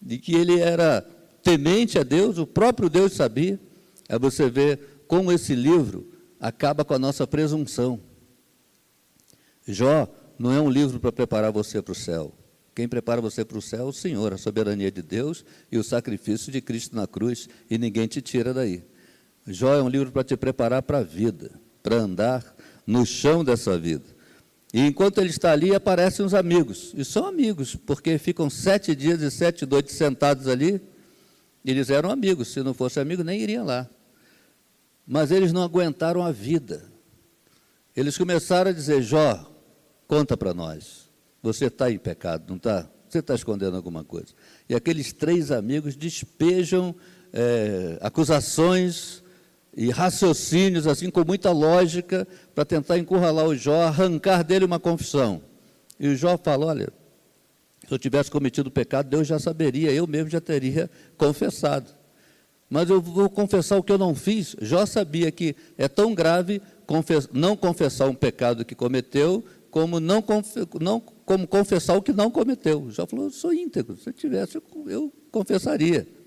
de 0.00 0.18
que 0.18 0.34
ele 0.34 0.60
era 0.60 1.02
temente 1.42 1.98
a 1.98 2.02
Deus, 2.02 2.38
o 2.38 2.46
próprio 2.46 2.88
Deus 2.88 3.12
sabia. 3.12 3.60
Aí 4.08 4.18
você 4.18 4.48
vê 4.48 4.78
como 5.06 5.32
esse 5.32 5.54
livro 5.54 6.12
acaba 6.40 6.84
com 6.84 6.94
a 6.94 6.98
nossa 6.98 7.26
presunção. 7.26 8.00
Jó 9.66 10.08
não 10.38 10.52
é 10.52 10.60
um 10.60 10.70
livro 10.70 11.00
para 11.00 11.12
preparar 11.12 11.52
você 11.52 11.82
para 11.82 11.92
o 11.92 11.94
céu. 11.94 12.32
Quem 12.74 12.88
prepara 12.88 13.20
você 13.20 13.44
para 13.44 13.58
o 13.58 13.62
céu 13.62 13.80
é 13.80 13.88
o 13.88 13.92
Senhor, 13.92 14.32
a 14.32 14.38
soberania 14.38 14.90
de 14.90 15.02
Deus 15.02 15.44
e 15.70 15.76
o 15.76 15.82
sacrifício 15.82 16.52
de 16.52 16.60
Cristo 16.60 16.94
na 16.94 17.08
cruz, 17.08 17.48
e 17.68 17.76
ninguém 17.76 18.06
te 18.06 18.22
tira 18.22 18.54
daí. 18.54 18.84
Jó 19.46 19.74
é 19.74 19.82
um 19.82 19.88
livro 19.88 20.12
para 20.12 20.22
te 20.22 20.36
preparar 20.36 20.82
para 20.82 20.98
a 20.98 21.02
vida, 21.02 21.50
para 21.82 21.96
andar 21.96 22.54
no 22.86 23.04
chão 23.04 23.42
dessa 23.42 23.76
vida. 23.76 24.04
E 24.72 24.80
enquanto 24.80 25.18
ele 25.18 25.30
está 25.30 25.52
ali, 25.52 25.74
aparecem 25.74 26.24
os 26.24 26.34
amigos. 26.34 26.92
E 26.94 27.04
são 27.04 27.26
amigos, 27.26 27.74
porque 27.74 28.18
ficam 28.18 28.50
sete 28.50 28.94
dias 28.94 29.22
e 29.22 29.30
sete 29.30 29.64
noites 29.64 29.94
sentados 29.94 30.46
ali. 30.46 30.80
Eles 31.64 31.90
eram 31.90 32.10
amigos, 32.10 32.48
se 32.48 32.62
não 32.62 32.74
fosse 32.74 33.00
amigo, 33.00 33.22
nem 33.24 33.40
iriam 33.40 33.64
lá. 33.64 33.88
Mas 35.06 35.30
eles 35.30 35.52
não 35.52 35.62
aguentaram 35.62 36.22
a 36.22 36.30
vida. 36.30 36.84
Eles 37.96 38.18
começaram 38.18 38.70
a 38.70 38.74
dizer: 38.74 39.02
Jó, 39.02 39.50
conta 40.06 40.36
para 40.36 40.52
nós. 40.52 41.08
Você 41.42 41.66
está 41.66 41.90
em 41.90 41.98
pecado, 41.98 42.44
não 42.48 42.56
está? 42.56 42.88
Você 43.08 43.20
está 43.20 43.34
escondendo 43.34 43.76
alguma 43.76 44.04
coisa. 44.04 44.28
E 44.68 44.74
aqueles 44.74 45.12
três 45.12 45.50
amigos 45.50 45.96
despejam 45.96 46.94
é, 47.32 47.98
acusações 48.02 49.22
e 49.78 49.90
raciocínios, 49.90 50.88
assim, 50.88 51.08
com 51.08 51.24
muita 51.24 51.52
lógica, 51.52 52.26
para 52.52 52.64
tentar 52.64 52.98
encurralar 52.98 53.46
o 53.46 53.54
Jó, 53.54 53.82
arrancar 53.82 54.42
dele 54.42 54.64
uma 54.64 54.80
confissão. 54.80 55.40
E 56.00 56.08
o 56.08 56.16
Jó 56.16 56.36
fala: 56.36 56.66
Olha, 56.66 56.92
se 57.86 57.94
eu 57.94 57.96
tivesse 57.96 58.28
cometido 58.28 58.72
pecado, 58.72 59.08
Deus 59.08 59.28
já 59.28 59.38
saberia, 59.38 59.92
eu 59.92 60.04
mesmo 60.04 60.28
já 60.30 60.40
teria 60.40 60.90
confessado. 61.16 61.92
Mas 62.68 62.90
eu 62.90 63.00
vou 63.00 63.30
confessar 63.30 63.76
o 63.76 63.82
que 63.82 63.92
eu 63.92 63.96
não 63.96 64.16
fiz. 64.16 64.56
Jó 64.60 64.84
sabia 64.84 65.30
que 65.30 65.54
é 65.78 65.86
tão 65.86 66.12
grave 66.12 66.60
não 67.32 67.56
confessar 67.56 68.08
um 68.08 68.14
pecado 68.16 68.64
que 68.64 68.74
cometeu, 68.74 69.44
como 69.70 70.00
não, 70.00 70.24
não 70.80 71.00
como 71.24 71.46
confessar 71.46 71.96
o 71.96 72.02
que 72.02 72.12
não 72.12 72.32
cometeu. 72.32 72.90
Jó 72.90 73.06
falou: 73.06 73.26
Eu 73.26 73.30
sou 73.30 73.54
íntegro, 73.54 73.96
se 73.96 74.08
eu 74.08 74.12
tivesse, 74.12 74.56
eu 74.88 75.12
confessaria. 75.30 76.17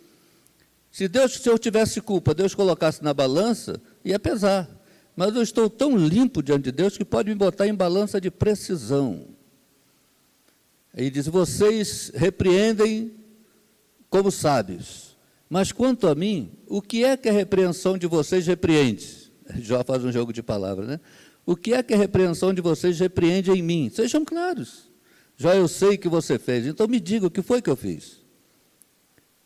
Se 0.91 1.07
Deus, 1.07 1.33
se 1.33 1.49
eu 1.49 1.57
tivesse 1.57 2.01
culpa, 2.01 2.33
Deus 2.33 2.53
colocasse 2.53 3.03
na 3.03 3.13
balança, 3.13 3.81
ia 4.03 4.19
pesar. 4.19 4.69
Mas 5.15 5.35
eu 5.35 5.41
estou 5.41 5.69
tão 5.69 5.95
limpo 5.95 6.43
diante 6.43 6.63
de 6.63 6.71
Deus 6.71 6.97
que 6.97 7.05
pode 7.05 7.29
me 7.29 7.35
botar 7.35 7.67
em 7.67 7.73
balança 7.73 8.19
de 8.19 8.29
precisão. 8.29 9.27
Ele 10.93 11.09
diz: 11.09 11.27
vocês 11.27 12.11
repreendem 12.13 13.13
como 14.09 14.31
sábios. 14.31 15.17
Mas 15.49 15.71
quanto 15.71 16.07
a 16.07 16.15
mim, 16.15 16.51
o 16.67 16.81
que 16.81 17.03
é 17.03 17.17
que 17.17 17.27
a 17.27 17.31
repreensão 17.31 17.97
de 17.97 18.07
vocês 18.07 18.45
repreende? 18.47 19.31
Jó 19.59 19.83
faz 19.83 20.03
um 20.03 20.11
jogo 20.11 20.31
de 20.31 20.41
palavras, 20.41 20.87
né? 20.87 20.99
O 21.45 21.55
que 21.55 21.73
é 21.73 21.81
que 21.81 21.93
a 21.93 21.97
repreensão 21.97 22.53
de 22.53 22.61
vocês 22.61 22.99
repreende 22.99 23.51
em 23.51 23.61
mim? 23.61 23.89
Sejam 23.93 24.23
claros. 24.23 24.89
Já 25.35 25.55
eu 25.55 25.67
sei 25.67 25.97
que 25.97 26.07
você 26.07 26.37
fez, 26.37 26.67
então 26.67 26.87
me 26.87 26.99
diga 26.99 27.27
o 27.27 27.31
que 27.31 27.41
foi 27.41 27.61
que 27.61 27.69
eu 27.69 27.75
fiz. 27.75 28.20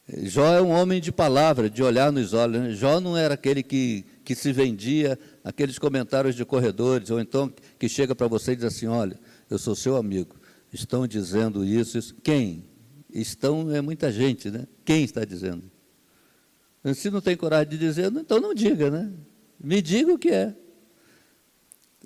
Jó 0.07 0.53
é 0.53 0.61
um 0.61 0.69
homem 0.69 1.01
de 1.01 1.11
palavra, 1.11 1.67
de 1.69 1.81
olhar 1.81 2.11
nos 2.11 2.33
olhos. 2.33 2.61
Né? 2.61 2.71
Jó 2.73 2.99
não 2.99 3.17
era 3.17 3.33
aquele 3.33 3.63
que, 3.63 4.05
que 4.23 4.35
se 4.35 4.51
vendia, 4.53 5.17
aqueles 5.43 5.79
comentários 5.79 6.35
de 6.35 6.45
corredores, 6.45 7.09
ou 7.09 7.19
então 7.19 7.51
que 7.79 7.89
chega 7.89 8.13
para 8.13 8.27
você 8.27 8.51
e 8.51 8.55
diz 8.55 8.65
assim: 8.65 8.85
Olha, 8.85 9.19
eu 9.49 9.57
sou 9.57 9.75
seu 9.75 9.95
amigo, 9.95 10.35
estão 10.71 11.07
dizendo 11.07 11.65
isso, 11.65 11.97
isso. 11.97 12.15
Quem? 12.23 12.65
Estão 13.09 13.73
é 13.73 13.81
muita 13.81 14.11
gente, 14.11 14.51
né? 14.51 14.67
Quem 14.83 15.03
está 15.03 15.25
dizendo? 15.25 15.63
Se 16.93 17.09
não 17.09 17.19
tem 17.19 17.35
coragem 17.35 17.69
de 17.69 17.77
dizer, 17.79 18.11
então 18.11 18.39
não 18.39 18.53
diga, 18.53 18.91
né? 18.91 19.11
Me 19.59 19.81
diga 19.81 20.13
o 20.13 20.19
que 20.19 20.29
é. 20.29 20.53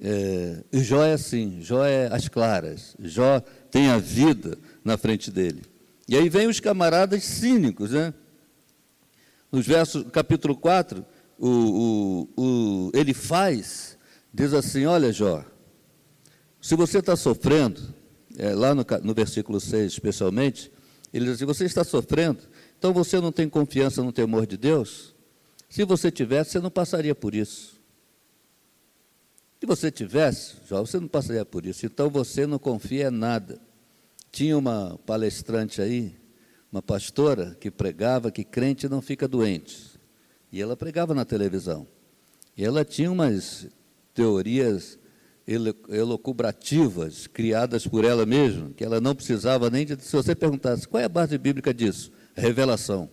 é 0.01 0.63
Jó 0.71 1.03
é 1.03 1.13
assim, 1.13 1.59
Jó 1.61 1.83
é 1.83 2.07
as 2.07 2.29
claras, 2.29 2.95
Jó 2.99 3.41
tem 3.69 3.89
a 3.89 3.97
vida 3.97 4.57
na 4.85 4.97
frente 4.97 5.29
dele. 5.29 5.63
E 6.09 6.17
aí 6.17 6.27
vem 6.27 6.47
os 6.47 6.59
camaradas 6.59 7.23
cínicos, 7.23 7.91
né? 7.91 8.11
Nos 9.51 9.67
versos, 9.67 10.03
capítulo 10.11 10.55
4, 10.55 11.05
o, 11.37 11.47
o, 11.47 12.29
o, 12.35 12.91
ele 12.95 13.13
faz, 13.13 13.95
diz 14.33 14.51
assim: 14.51 14.87
Olha, 14.87 15.13
Jó, 15.13 15.45
se 16.59 16.75
você 16.75 16.97
está 16.97 17.15
sofrendo, 17.15 17.93
é, 18.39 18.55
lá 18.55 18.73
no, 18.73 18.83
no 19.03 19.13
versículo 19.13 19.59
6 19.59 19.93
especialmente, 19.93 20.71
ele 21.13 21.25
diz 21.25 21.35
assim: 21.35 21.45
Você 21.45 21.65
está 21.65 21.83
sofrendo, 21.83 22.39
então 22.79 22.91
você 22.91 23.21
não 23.21 23.31
tem 23.31 23.47
confiança 23.47 24.01
no 24.01 24.11
temor 24.11 24.47
de 24.47 24.57
Deus? 24.57 25.13
Se 25.69 25.85
você 25.85 26.09
tivesse, 26.09 26.53
você 26.53 26.59
não 26.59 26.71
passaria 26.71 27.13
por 27.13 27.35
isso. 27.35 27.79
Se 29.59 29.67
você 29.67 29.91
tivesse, 29.91 30.55
Jó, 30.67 30.83
você 30.83 30.99
não 30.99 31.07
passaria 31.07 31.45
por 31.45 31.67
isso. 31.67 31.85
Então 31.85 32.09
você 32.09 32.47
não 32.47 32.57
confia 32.57 33.09
em 33.09 33.11
nada. 33.11 33.68
Tinha 34.31 34.57
uma 34.57 34.99
palestrante 35.05 35.81
aí, 35.81 36.15
uma 36.71 36.81
pastora, 36.81 37.57
que 37.59 37.71
pregava 37.71 38.31
que 38.31 38.43
crente 38.43 38.87
não 38.87 39.01
fica 39.01 39.27
doente. 39.27 39.99
E 40.51 40.61
ela 40.61 40.75
pregava 40.77 41.13
na 41.13 41.25
televisão. 41.25 41.87
E 42.55 42.63
ela 42.63 42.83
tinha 42.83 43.11
umas 43.11 43.67
teorias 44.13 44.99
elocubrativas 45.89 47.25
criadas 47.25 47.87
por 47.87 48.05
ela 48.05 48.25
mesma, 48.25 48.71
que 48.75 48.83
ela 48.83 49.01
não 49.01 49.15
precisava 49.15 49.69
nem 49.69 49.85
de. 49.85 49.99
Se 50.03 50.15
você 50.15 50.35
perguntasse 50.35 50.87
qual 50.87 51.01
é 51.01 51.05
a 51.05 51.09
base 51.09 51.37
bíblica 51.37 51.73
disso, 51.73 52.11
revelação. 52.35 53.09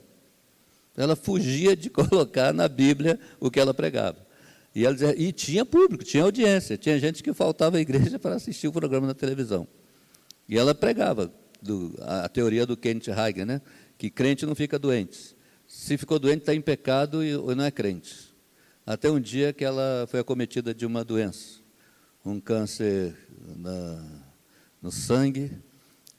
Ela 0.97 1.17
fugia 1.17 1.77
de 1.77 1.89
colocar 1.91 2.53
na 2.53 2.69
Bíblia 2.69 3.19
o 3.41 3.51
que 3.51 3.61
ela 3.61 3.73
pregava. 3.73 4.27
E, 4.75 4.85
ela 4.85 4.95
dizia, 4.95 5.15
e 5.19 5.33
tinha 5.33 5.65
público, 5.65 6.05
tinha 6.05 6.23
audiência, 6.23 6.77
tinha 6.77 6.99
gente 6.99 7.23
que 7.23 7.33
faltava 7.33 7.79
à 7.79 7.81
igreja 7.81 8.19
para 8.21 8.35
assistir 8.35 8.69
o 8.69 8.73
programa 8.73 9.07
na 9.07 9.15
televisão. 9.15 9.67
E 10.49 10.57
ela 10.57 10.75
pregava 10.75 11.33
do, 11.61 11.95
a, 12.01 12.25
a, 12.25 12.29
teoria 12.29 12.67
do 12.67 12.77
Kenneth 12.77 13.11
Hagen, 13.11 13.45
né? 13.45 13.63
que 13.99 14.11
crente 14.11 14.47
não 14.47 14.55
fica 14.55 14.79
doente. 14.79 15.37
Se 15.67 15.97
ficou 15.97 16.19
doente, 16.19 16.41
está 16.41 16.55
em 16.55 16.61
pecado 16.61 17.25
e, 17.25 17.33
não 17.33 17.65
é 17.65 17.71
crente. 17.71 18.35
Até 18.85 19.11
um 19.11 19.21
dia 19.21 19.53
que 19.53 19.65
ela 19.65 20.07
foi 20.09 20.21
acometida 20.21 20.73
de 20.73 20.87
uma 20.87 21.05
doença 21.05 21.67
um 22.27 22.41
câncer 22.41 23.17
na, 23.57 24.05
no 24.83 24.91
sangue, 24.91 25.53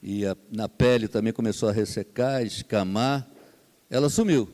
e 0.02 0.26
a, 0.26 0.38
na 0.50 0.70
pele 0.70 1.08
também 1.08 1.34
começou 1.34 1.68
a 1.68 1.72
ressecar, 1.72 2.44
escamar. 2.44 3.30
Ela 3.90 4.10
sumiu. 4.10 4.50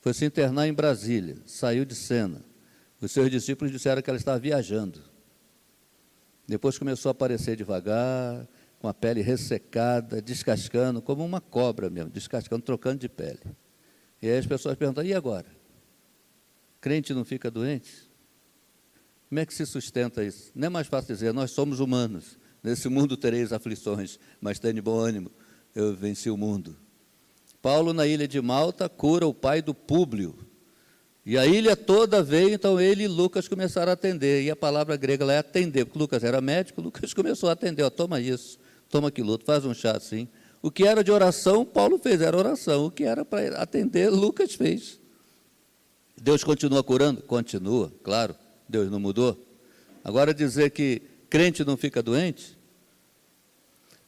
Foi 0.00 0.12
se 0.12 0.24
internar 0.24 0.66
em 0.66 0.74
Brasília, 0.74 1.38
saiu 1.46 1.84
de 1.84 1.94
cena. 1.94 2.44
Os 3.00 3.10
seus 3.10 3.30
discípulos 3.30 3.72
disseram 3.72 4.02
que 4.02 4.10
ela 4.10 4.18
estava 4.18 4.38
viajando. 4.38 5.00
Depois 6.46 6.76
começou 6.76 7.08
a 7.08 7.12
aparecer 7.12 7.56
devagar, 7.56 8.46
com 8.82 8.88
a 8.88 8.92
pele 8.92 9.22
ressecada, 9.22 10.20
descascando, 10.20 11.00
como 11.00 11.24
uma 11.24 11.40
cobra 11.40 11.88
mesmo, 11.88 12.10
descascando, 12.10 12.64
trocando 12.64 12.98
de 12.98 13.08
pele. 13.08 13.38
E 14.20 14.28
aí 14.28 14.36
as 14.36 14.44
pessoas 14.44 14.74
perguntam: 14.74 15.04
e 15.04 15.14
agora? 15.14 15.46
Crente 16.80 17.14
não 17.14 17.24
fica 17.24 17.48
doente? 17.48 18.10
Como 19.28 19.38
é 19.38 19.46
que 19.46 19.54
se 19.54 19.64
sustenta 19.64 20.24
isso? 20.24 20.50
Não 20.52 20.66
é 20.66 20.68
mais 20.68 20.88
fácil 20.88 21.14
dizer, 21.14 21.32
nós 21.32 21.52
somos 21.52 21.78
humanos, 21.78 22.36
nesse 22.60 22.88
mundo 22.88 23.16
tereis 23.16 23.52
aflições, 23.52 24.18
mas 24.40 24.58
tenha 24.58 24.82
bom 24.82 24.98
ânimo, 24.98 25.30
eu 25.76 25.94
venci 25.94 26.28
o 26.28 26.36
mundo. 26.36 26.76
Paulo, 27.62 27.92
na 27.92 28.04
ilha 28.04 28.26
de 28.26 28.40
Malta, 28.40 28.88
cura 28.88 29.28
o 29.28 29.32
pai 29.32 29.62
do 29.62 29.72
Públio. 29.72 30.36
E 31.24 31.38
a 31.38 31.46
ilha 31.46 31.76
toda 31.76 32.20
veio, 32.20 32.50
então 32.50 32.80
ele 32.80 33.04
e 33.04 33.08
Lucas 33.08 33.46
começaram 33.46 33.90
a 33.90 33.92
atender. 33.92 34.42
E 34.42 34.50
a 34.50 34.56
palavra 34.56 34.96
grega 34.96 35.24
lá 35.24 35.34
é 35.34 35.38
atender, 35.38 35.84
porque 35.84 36.00
Lucas 36.00 36.24
era 36.24 36.40
médico, 36.40 36.82
Lucas 36.82 37.14
começou 37.14 37.48
a 37.48 37.52
atender, 37.52 37.84
ó, 37.84 37.90
toma 37.90 38.20
isso, 38.20 38.58
toma 38.92 39.08
aquilo 39.08 39.30
outro, 39.30 39.46
faz 39.46 39.64
um 39.64 39.72
chá 39.72 39.96
assim. 39.96 40.28
O 40.60 40.70
que 40.70 40.86
era 40.86 41.02
de 41.02 41.10
oração, 41.10 41.64
Paulo 41.64 41.98
fez, 41.98 42.20
era 42.20 42.36
oração. 42.36 42.86
O 42.86 42.90
que 42.90 43.04
era 43.04 43.24
para 43.24 43.56
atender, 43.60 44.10
Lucas 44.10 44.54
fez. 44.54 45.00
Deus 46.16 46.44
continua 46.44 46.84
curando? 46.84 47.22
Continua, 47.22 47.90
claro. 48.04 48.36
Deus 48.68 48.90
não 48.90 49.00
mudou. 49.00 49.36
Agora 50.04 50.34
dizer 50.34 50.70
que 50.70 51.00
crente 51.30 51.64
não 51.64 51.76
fica 51.76 52.02
doente, 52.02 52.56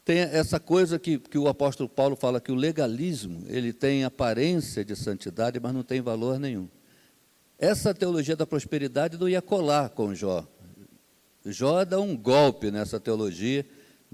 tem 0.05 0.19
essa 0.19 0.61
coisa 0.61 0.99
que, 0.99 1.19
que 1.19 1.39
o 1.39 1.49
apóstolo 1.49 1.89
Paulo 1.89 2.15
fala 2.15 2.41
que 2.41 2.53
o 2.53 2.55
legalismo, 2.55 3.43
ele 3.49 3.73
tem 3.73 4.05
aparência 4.05 4.85
de 4.85 4.95
santidade, 4.95 5.59
mas 5.59 5.73
não 5.73 5.83
tem 5.83 6.03
valor 6.03 6.39
nenhum. 6.39 6.69
Essa 7.59 7.95
teologia 7.95 8.37
da 8.37 8.47
prosperidade 8.47 9.17
não 9.17 9.29
ia 9.29 9.41
colar 9.41 9.89
com 9.89 10.15
Jó. 10.15 10.47
Jó 11.47 11.85
dá 11.85 11.99
um 11.99 12.15
golpe 12.15 12.71
nessa 12.71 13.01
teologia 13.01 13.65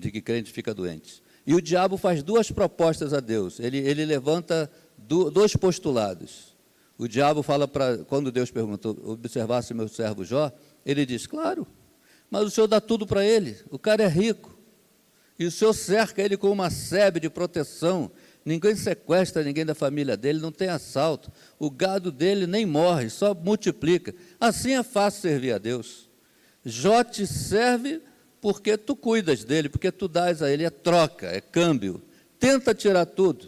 de 0.00 0.10
que 0.10 0.20
crente 0.20 0.50
fica 0.50 0.74
doente. 0.74 1.22
E 1.46 1.54
o 1.54 1.60
diabo 1.60 1.96
faz 1.96 2.22
duas 2.22 2.50
propostas 2.50 3.12
a 3.14 3.20
Deus. 3.20 3.60
Ele, 3.60 3.78
ele 3.78 4.04
levanta 4.04 4.70
do, 4.96 5.30
dois 5.30 5.54
postulados. 5.54 6.56
O 6.98 7.08
diabo 7.08 7.42
fala 7.42 7.66
para, 7.66 7.98
quando 7.98 8.30
Deus 8.30 8.50
perguntou, 8.50 8.96
observasse 9.04 9.72
meu 9.72 9.88
servo 9.88 10.24
Jó, 10.24 10.52
ele 10.84 11.06
diz, 11.06 11.26
claro, 11.26 11.66
mas 12.30 12.44
o 12.44 12.50
Senhor 12.50 12.66
dá 12.66 12.78
tudo 12.78 13.06
para 13.06 13.24
ele, 13.24 13.56
o 13.70 13.78
cara 13.78 14.02
é 14.02 14.06
rico, 14.06 14.54
e 15.38 15.46
o 15.46 15.50
Senhor 15.50 15.72
cerca 15.72 16.20
ele 16.20 16.36
com 16.36 16.50
uma 16.50 16.68
sebe 16.68 17.18
de 17.18 17.30
proteção, 17.30 18.10
ninguém 18.44 18.76
sequestra 18.76 19.42
ninguém 19.42 19.64
da 19.64 19.74
família 19.74 20.14
dele, 20.14 20.40
não 20.40 20.52
tem 20.52 20.68
assalto, 20.68 21.32
o 21.58 21.70
gado 21.70 22.12
dele 22.12 22.46
nem 22.46 22.66
morre, 22.66 23.08
só 23.08 23.34
multiplica. 23.34 24.14
Assim 24.38 24.74
é 24.74 24.82
fácil 24.82 25.22
servir 25.22 25.52
a 25.52 25.58
Deus. 25.58 26.10
Jó 26.62 27.02
te 27.02 27.26
serve 27.26 28.02
porque 28.40 28.76
tu 28.76 28.96
cuidas 28.96 29.44
dele, 29.44 29.68
porque 29.68 29.92
tu 29.92 30.08
dás 30.08 30.42
a 30.42 30.50
ele, 30.50 30.64
é 30.64 30.70
troca, 30.70 31.26
é 31.26 31.40
câmbio. 31.40 32.02
Tenta 32.38 32.74
tirar 32.74 33.06
tudo 33.06 33.46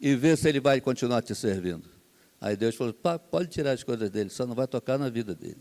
e 0.00 0.14
ver 0.14 0.36
se 0.38 0.48
ele 0.48 0.60
vai 0.60 0.80
continuar 0.80 1.22
te 1.22 1.34
servindo. 1.34 1.88
Aí 2.40 2.56
Deus 2.56 2.74
falou: 2.74 2.94
pode 3.30 3.48
tirar 3.48 3.72
as 3.72 3.82
coisas 3.82 4.10
dele, 4.10 4.30
só 4.30 4.46
não 4.46 4.54
vai 4.54 4.66
tocar 4.66 4.98
na 4.98 5.08
vida 5.08 5.34
dele. 5.34 5.58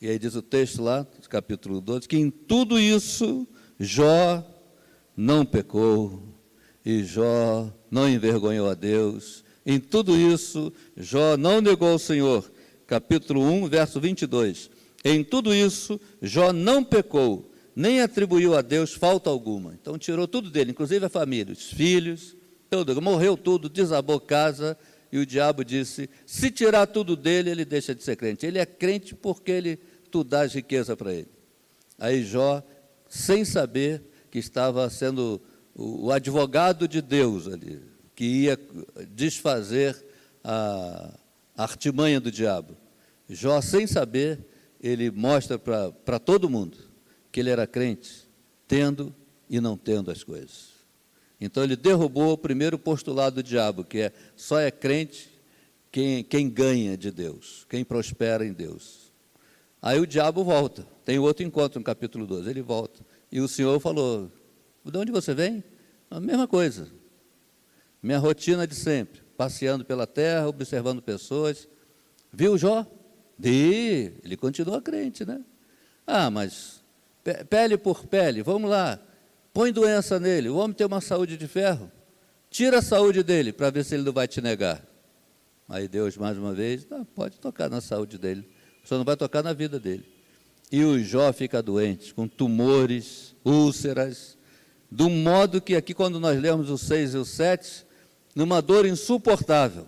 E 0.00 0.08
aí 0.08 0.18
diz 0.18 0.34
o 0.34 0.42
texto 0.42 0.82
lá, 0.82 1.06
capítulo 1.28 1.80
12, 1.80 2.06
que 2.06 2.16
em 2.16 2.30
tudo 2.30 2.78
isso 2.78 3.46
Jó 3.78 4.44
não 5.16 5.44
pecou, 5.44 6.22
e 6.84 7.02
Jó 7.02 7.72
não 7.90 8.08
envergonhou 8.08 8.68
a 8.68 8.74
Deus. 8.74 9.44
Em 9.64 9.80
tudo 9.80 10.16
isso, 10.16 10.72
Jó 10.96 11.36
não 11.36 11.60
negou 11.60 11.94
o 11.94 11.98
Senhor. 11.98 12.50
Capítulo 12.86 13.42
1, 13.42 13.68
verso 13.68 14.00
22. 14.00 14.70
Em 15.04 15.24
tudo 15.24 15.54
isso, 15.54 16.00
Jó 16.22 16.52
não 16.52 16.84
pecou, 16.84 17.50
nem 17.76 18.00
atribuiu 18.00 18.56
a 18.56 18.62
Deus 18.62 18.94
falta 18.94 19.28
alguma. 19.28 19.74
Então 19.74 19.98
tirou 19.98 20.26
tudo 20.26 20.50
dele, 20.50 20.70
inclusive 20.70 21.04
a 21.04 21.10
família, 21.10 21.52
os 21.52 21.70
filhos, 21.70 22.34
tudo, 22.70 23.00
morreu 23.02 23.36
tudo, 23.36 23.68
desabou 23.68 24.18
casa, 24.18 24.78
e 25.12 25.18
o 25.18 25.26
diabo 25.26 25.62
disse: 25.62 26.08
se 26.24 26.50
tirar 26.50 26.86
tudo 26.86 27.14
dele, 27.14 27.50
ele 27.50 27.66
deixa 27.66 27.94
de 27.94 28.02
ser 28.02 28.16
crente. 28.16 28.46
Ele 28.46 28.58
é 28.58 28.64
crente 28.64 29.14
porque 29.14 29.52
ele, 29.52 29.76
tu 30.10 30.24
dás 30.24 30.54
riqueza 30.54 30.96
para 30.96 31.12
ele. 31.12 31.28
Aí 31.98 32.24
Jó, 32.24 32.62
sem 33.10 33.44
saber 33.44 34.02
que 34.30 34.38
estava 34.38 34.88
sendo 34.88 35.40
o, 35.74 36.06
o 36.06 36.12
advogado 36.12 36.88
de 36.88 37.02
Deus 37.02 37.46
ali, 37.46 37.82
que 38.14 38.24
ia 38.24 38.58
desfazer 39.10 40.02
a, 40.42 41.14
a 41.54 41.62
artimanha 41.62 42.20
do 42.20 42.30
diabo. 42.30 42.74
Jó, 43.28 43.60
sem 43.60 43.86
saber, 43.86 44.40
ele 44.80 45.10
mostra 45.10 45.58
para 45.58 46.18
todo 46.18 46.48
mundo 46.48 46.85
que 47.36 47.40
ele 47.40 47.50
era 47.50 47.66
crente, 47.66 48.26
tendo 48.66 49.14
e 49.46 49.60
não 49.60 49.76
tendo 49.76 50.10
as 50.10 50.24
coisas. 50.24 50.68
Então 51.38 51.62
ele 51.62 51.76
derrubou 51.76 52.32
o 52.32 52.38
primeiro 52.38 52.78
postulado 52.78 53.36
do 53.36 53.42
diabo, 53.42 53.84
que 53.84 53.98
é 53.98 54.12
só 54.34 54.58
é 54.58 54.70
crente 54.70 55.28
quem, 55.92 56.24
quem 56.24 56.48
ganha 56.48 56.96
de 56.96 57.10
Deus, 57.10 57.66
quem 57.68 57.84
prospera 57.84 58.46
em 58.46 58.54
Deus. 58.54 59.12
Aí 59.82 60.00
o 60.00 60.06
diabo 60.06 60.42
volta. 60.42 60.86
Tem 61.04 61.18
outro 61.18 61.44
encontro 61.44 61.78
no 61.78 61.84
capítulo 61.84 62.26
12. 62.26 62.48
Ele 62.48 62.62
volta. 62.62 63.04
E 63.30 63.38
o 63.38 63.46
Senhor 63.46 63.78
falou: 63.80 64.32
De 64.82 64.96
onde 64.96 65.12
você 65.12 65.34
vem? 65.34 65.62
A 66.10 66.18
mesma 66.18 66.48
coisa. 66.48 66.88
Minha 68.02 68.18
rotina 68.18 68.66
de 68.66 68.74
sempre. 68.74 69.20
Passeando 69.36 69.84
pela 69.84 70.06
terra, 70.06 70.48
observando 70.48 71.02
pessoas. 71.02 71.68
Viu 72.32 72.56
Jó? 72.56 72.86
De, 73.38 74.14
ele 74.24 74.38
continua 74.38 74.80
crente, 74.80 75.26
né? 75.26 75.44
Ah, 76.06 76.30
mas 76.30 76.82
pele 77.48 77.76
por 77.76 78.06
pele, 78.06 78.42
vamos 78.42 78.70
lá 78.70 79.00
põe 79.56 79.72
doença 79.72 80.20
nele, 80.20 80.50
o 80.50 80.56
homem 80.56 80.76
tem 80.76 80.86
uma 80.86 81.00
saúde 81.00 81.38
de 81.38 81.48
ferro, 81.48 81.90
tira 82.50 82.80
a 82.80 82.82
saúde 82.82 83.22
dele 83.22 83.54
para 83.54 83.70
ver 83.70 83.86
se 83.86 83.94
ele 83.94 84.02
não 84.02 84.12
vai 84.12 84.28
te 84.28 84.42
negar. 84.42 84.86
Aí 85.66 85.88
Deus, 85.88 86.14
mais 86.18 86.36
uma 86.36 86.52
vez, 86.52 86.86
ah, 86.90 87.06
pode 87.14 87.40
tocar 87.40 87.70
na 87.70 87.80
saúde 87.80 88.18
dele, 88.18 88.46
só 88.84 88.98
não 88.98 89.04
vai 89.04 89.16
tocar 89.16 89.42
na 89.42 89.54
vida 89.54 89.80
dele. 89.80 90.04
E 90.70 90.84
o 90.84 91.02
Jó 91.02 91.32
fica 91.32 91.62
doente, 91.62 92.12
com 92.12 92.28
tumores, 92.28 93.34
úlceras, 93.42 94.36
do 94.90 95.08
modo 95.08 95.58
que 95.58 95.74
aqui, 95.74 95.94
quando 95.94 96.20
nós 96.20 96.38
lemos 96.38 96.68
o 96.68 96.76
6 96.76 97.14
e 97.14 97.16
o 97.16 97.24
7, 97.24 97.86
numa 98.34 98.60
dor 98.60 98.84
insuportável. 98.84 99.86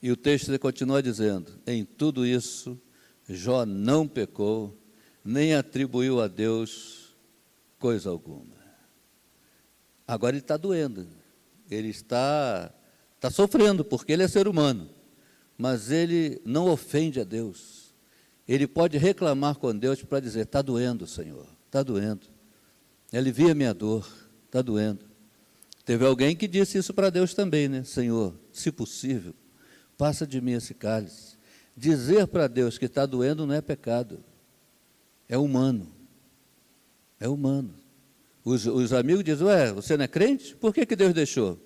E 0.00 0.10
o 0.10 0.16
texto 0.16 0.58
continua 0.58 1.02
dizendo: 1.02 1.52
em 1.66 1.84
tudo 1.84 2.24
isso, 2.24 2.80
Jó 3.28 3.66
não 3.66 4.08
pecou, 4.08 4.74
nem 5.26 5.54
atribuiu 5.54 6.20
a 6.20 6.28
Deus 6.28 7.16
coisa 7.78 8.08
alguma. 8.08 8.56
Agora 10.06 10.36
ele 10.36 10.42
está 10.42 10.56
doendo, 10.56 11.08
ele 11.68 11.88
está, 11.88 12.72
está 13.16 13.28
sofrendo, 13.28 13.84
porque 13.84 14.12
ele 14.12 14.22
é 14.22 14.28
ser 14.28 14.46
humano, 14.46 14.88
mas 15.58 15.90
ele 15.90 16.40
não 16.44 16.70
ofende 16.70 17.20
a 17.20 17.24
Deus. 17.24 17.92
Ele 18.46 18.68
pode 18.68 18.96
reclamar 18.96 19.56
com 19.56 19.76
Deus 19.76 20.00
para 20.04 20.20
dizer: 20.20 20.42
está 20.42 20.62
doendo, 20.62 21.08
Senhor, 21.08 21.48
está 21.66 21.82
doendo. 21.82 22.28
Alivia 23.12 23.52
minha 23.52 23.74
dor, 23.74 24.06
está 24.44 24.62
doendo. 24.62 25.04
Teve 25.84 26.04
alguém 26.04 26.36
que 26.36 26.46
disse 26.46 26.78
isso 26.78 26.94
para 26.94 27.10
Deus 27.10 27.34
também, 27.34 27.68
né? 27.68 27.82
Senhor, 27.82 28.34
se 28.52 28.70
possível, 28.70 29.34
passa 29.98 30.24
de 30.24 30.40
mim 30.40 30.52
esse 30.52 30.74
cálice. 30.74 31.36
Dizer 31.76 32.28
para 32.28 32.46
Deus 32.46 32.78
que 32.78 32.86
está 32.86 33.04
doendo 33.04 33.44
não 33.44 33.54
é 33.54 33.60
pecado, 33.60 34.22
é 35.28 35.36
humano. 35.36 35.92
É 37.18 37.28
humano. 37.28 37.74
Os, 38.44 38.66
os 38.66 38.92
amigos 38.92 39.24
dizem, 39.24 39.46
ué, 39.46 39.72
você 39.72 39.96
não 39.96 40.04
é 40.04 40.08
crente? 40.08 40.54
Por 40.56 40.72
que, 40.72 40.86
que 40.86 40.94
Deus 40.94 41.12
deixou? 41.12 41.58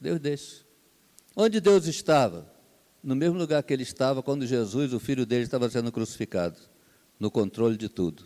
Deus 0.00 0.18
deixa. 0.18 0.64
Onde 1.36 1.60
Deus 1.60 1.86
estava? 1.86 2.54
no 3.04 3.14
mesmo 3.14 3.36
lugar 3.36 3.62
que 3.62 3.72
ele 3.72 3.82
estava 3.82 4.22
quando 4.22 4.46
Jesus, 4.46 4.94
o 4.94 4.98
filho 4.98 5.26
dele, 5.26 5.44
estava 5.44 5.68
sendo 5.68 5.92
crucificado, 5.92 6.58
no 7.20 7.30
controle 7.30 7.76
de 7.76 7.90
tudo, 7.90 8.24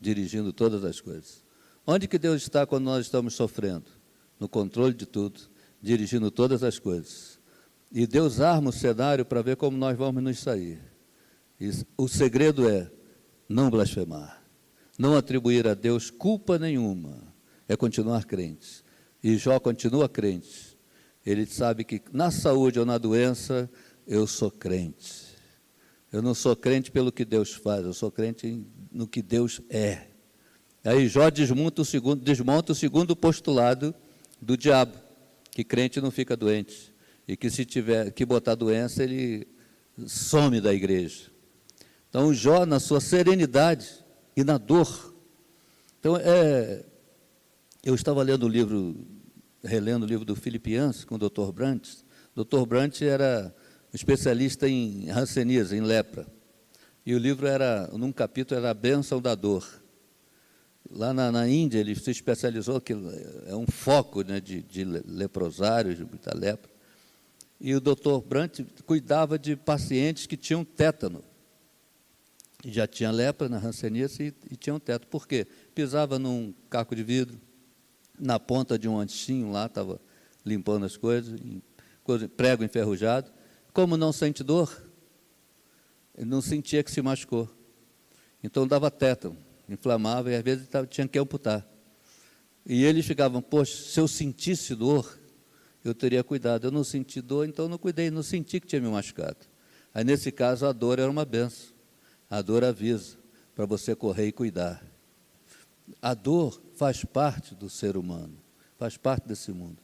dirigindo 0.00 0.52
todas 0.52 0.84
as 0.84 1.00
coisas. 1.00 1.42
Onde 1.84 2.06
que 2.06 2.18
Deus 2.18 2.40
está 2.42 2.64
quando 2.64 2.84
nós 2.84 3.04
estamos 3.04 3.34
sofrendo? 3.34 3.86
No 4.38 4.48
controle 4.48 4.94
de 4.94 5.06
tudo, 5.06 5.40
dirigindo 5.80 6.30
todas 6.30 6.62
as 6.62 6.78
coisas. 6.78 7.40
E 7.90 8.06
Deus 8.06 8.40
arma 8.40 8.70
o 8.70 8.72
cenário 8.72 9.24
para 9.24 9.42
ver 9.42 9.56
como 9.56 9.76
nós 9.76 9.98
vamos 9.98 10.22
nos 10.22 10.38
sair. 10.38 10.80
E 11.60 11.70
o 11.96 12.06
segredo 12.06 12.68
é 12.68 12.88
não 13.52 13.70
blasfemar, 13.70 14.42
não 14.98 15.16
atribuir 15.16 15.68
a 15.68 15.74
Deus 15.74 16.10
culpa 16.10 16.58
nenhuma, 16.58 17.32
é 17.68 17.76
continuar 17.76 18.24
crente. 18.24 18.82
E 19.22 19.36
Jó 19.36 19.60
continua 19.60 20.08
crente. 20.08 20.76
Ele 21.24 21.46
sabe 21.46 21.84
que 21.84 22.02
na 22.12 22.30
saúde 22.30 22.80
ou 22.80 22.84
na 22.84 22.98
doença, 22.98 23.70
eu 24.06 24.26
sou 24.26 24.50
crente. 24.50 25.32
Eu 26.10 26.20
não 26.20 26.34
sou 26.34 26.56
crente 26.56 26.90
pelo 26.90 27.12
que 27.12 27.24
Deus 27.24 27.52
faz, 27.52 27.84
eu 27.84 27.94
sou 27.94 28.10
crente 28.10 28.66
no 28.90 29.06
que 29.06 29.22
Deus 29.22 29.60
é. 29.70 30.08
Aí 30.84 31.06
Jó 31.06 31.30
desmonta 31.30 31.82
o 31.82 31.84
segundo, 31.84 32.22
desmonta 32.22 32.72
o 32.72 32.74
segundo 32.74 33.14
postulado 33.14 33.94
do 34.40 34.56
diabo, 34.56 34.98
que 35.50 35.62
crente 35.62 36.00
não 36.00 36.10
fica 36.10 36.36
doente. 36.36 36.92
E 37.28 37.36
que 37.36 37.48
se 37.48 37.64
tiver 37.64 38.10
que 38.10 38.26
botar 38.26 38.56
doença, 38.56 39.04
ele 39.04 39.46
some 40.06 40.60
da 40.60 40.74
igreja. 40.74 41.31
Então, 42.12 42.34
Jó, 42.34 42.66
na 42.66 42.78
sua 42.78 43.00
serenidade 43.00 43.88
e 44.36 44.44
na 44.44 44.58
dor. 44.58 45.14
Então, 45.98 46.14
é, 46.18 46.84
eu 47.82 47.94
estava 47.94 48.22
lendo 48.22 48.42
o 48.42 48.48
livro, 48.50 48.94
relendo 49.64 50.02
o 50.02 50.06
livro 50.06 50.22
do 50.22 50.36
Filipians 50.36 51.06
com 51.06 51.14
o 51.14 51.18
Dr. 51.18 51.50
Brandt. 51.54 52.04
O 52.36 52.44
Dr. 52.44 52.66
Brandt 52.66 53.02
era 53.02 53.56
especialista 53.94 54.68
em 54.68 55.06
ranceníase, 55.06 55.74
em 55.74 55.80
lepra. 55.80 56.26
E 57.06 57.14
o 57.14 57.18
livro 57.18 57.46
era, 57.46 57.88
num 57.94 58.12
capítulo, 58.12 58.60
era 58.60 58.72
a 58.72 58.74
bênção 58.74 59.18
da 59.18 59.34
dor. 59.34 59.66
Lá 60.90 61.14
na, 61.14 61.32
na 61.32 61.48
Índia, 61.48 61.78
ele 61.78 61.94
se 61.94 62.10
especializou, 62.10 62.78
que 62.78 62.92
é 63.46 63.56
um 63.56 63.66
foco 63.66 64.20
né, 64.20 64.38
de, 64.38 64.60
de 64.60 64.84
leprosários, 64.84 65.96
de 65.96 66.04
muita 66.04 66.36
lepra. 66.36 66.70
E 67.58 67.74
o 67.74 67.80
doutor 67.80 68.20
Brandt 68.20 68.66
cuidava 68.84 69.38
de 69.38 69.56
pacientes 69.56 70.26
que 70.26 70.36
tinham 70.36 70.62
tétano. 70.62 71.24
Já 72.64 72.86
tinha 72.86 73.10
lepra 73.10 73.48
na 73.48 73.58
ranceníase 73.58 74.34
e, 74.48 74.54
e 74.54 74.56
tinham 74.56 74.78
tétano. 74.78 75.10
Por 75.10 75.26
quê? 75.26 75.46
Pisava 75.74 76.18
num 76.18 76.54
caco 76.70 76.94
de 76.94 77.02
vidro, 77.02 77.40
na 78.18 78.38
ponta 78.38 78.78
de 78.78 78.88
um 78.88 78.98
anchinho 78.98 79.50
lá, 79.50 79.66
estava 79.66 80.00
limpando 80.44 80.86
as 80.86 80.96
coisas, 80.96 81.38
prego 82.36 82.62
enferrujado. 82.62 83.32
Como 83.72 83.96
não 83.96 84.12
sente 84.12 84.44
dor, 84.44 84.70
ele 86.16 86.28
não 86.28 86.40
sentia 86.40 86.82
que 86.82 86.90
se 86.90 87.00
machucou. 87.00 87.48
Então 88.42 88.66
dava 88.66 88.90
tétano, 88.90 89.36
inflamava 89.68 90.30
e 90.30 90.36
às 90.36 90.42
vezes 90.42 90.68
tinha 90.90 91.08
que 91.08 91.18
amputar. 91.18 91.66
E 92.66 92.84
eles 92.84 93.04
ficavam, 93.06 93.42
poxa, 93.42 93.76
se 93.76 93.98
eu 93.98 94.06
sentisse 94.06 94.74
dor, 94.74 95.18
eu 95.84 95.94
teria 95.94 96.22
cuidado. 96.22 96.66
Eu 96.66 96.70
não 96.70 96.84
senti 96.84 97.20
dor, 97.20 97.48
então 97.48 97.68
não 97.68 97.78
cuidei, 97.78 98.10
não 98.10 98.22
senti 98.22 98.60
que 98.60 98.66
tinha 98.66 98.80
me 98.80 98.88
machucado. 98.88 99.38
Aí 99.92 100.04
nesse 100.04 100.30
caso 100.30 100.66
a 100.66 100.72
dor 100.72 100.98
era 100.98 101.10
uma 101.10 101.24
benção. 101.24 101.71
A 102.32 102.40
dor 102.40 102.64
avisa 102.64 103.18
para 103.54 103.66
você 103.66 103.94
correr 103.94 104.28
e 104.28 104.32
cuidar. 104.32 104.82
A 106.00 106.14
dor 106.14 106.62
faz 106.76 107.04
parte 107.04 107.54
do 107.54 107.68
ser 107.68 107.94
humano, 107.94 108.38
faz 108.78 108.96
parte 108.96 109.28
desse 109.28 109.52
mundo. 109.52 109.76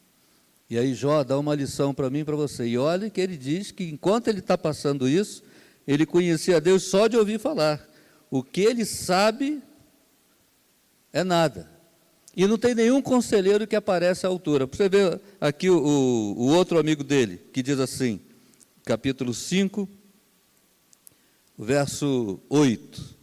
E 0.71 0.79
aí 0.79 0.95
Jó 0.95 1.23
dá 1.23 1.39
uma 1.39 1.55
lição 1.55 1.93
para 1.93 2.09
mim 2.09 2.21
e 2.21 2.25
para 2.25 2.37
você. 2.37 2.67
E 2.67 2.79
olha 2.79 3.11
que 3.11 3.21
ele 3.21 3.37
diz 3.37 3.71
que 3.71 3.85
enquanto 3.85 4.29
ele 4.29 4.39
está 4.39 4.57
passando 4.57 5.07
isso, 5.07 5.43
ele 5.87 6.07
conhecia 6.07 6.59
Deus 6.59 6.85
só 6.85 7.07
de 7.07 7.19
ouvir 7.19 7.39
falar. 7.39 7.87
O 8.31 8.43
que 8.43 8.63
ele 8.63 8.87
sabe 8.87 9.63
é 11.13 11.23
nada. 11.23 11.71
E 12.35 12.47
não 12.47 12.57
tem 12.57 12.75
nenhum 12.75 13.03
conselheiro 13.03 13.67
que 13.67 13.77
aparece 13.77 14.25
à 14.25 14.31
altura. 14.31 14.65
Você 14.65 14.89
vê 14.89 15.21
aqui 15.39 15.69
o, 15.69 15.77
o, 15.77 16.39
o 16.39 16.47
outro 16.55 16.79
amigo 16.79 17.05
dele, 17.05 17.43
que 17.53 17.63
diz 17.63 17.79
assim, 17.79 18.19
capítulo 18.87 19.35
5, 19.35 19.87
verso 21.59 22.41
8 22.49 23.19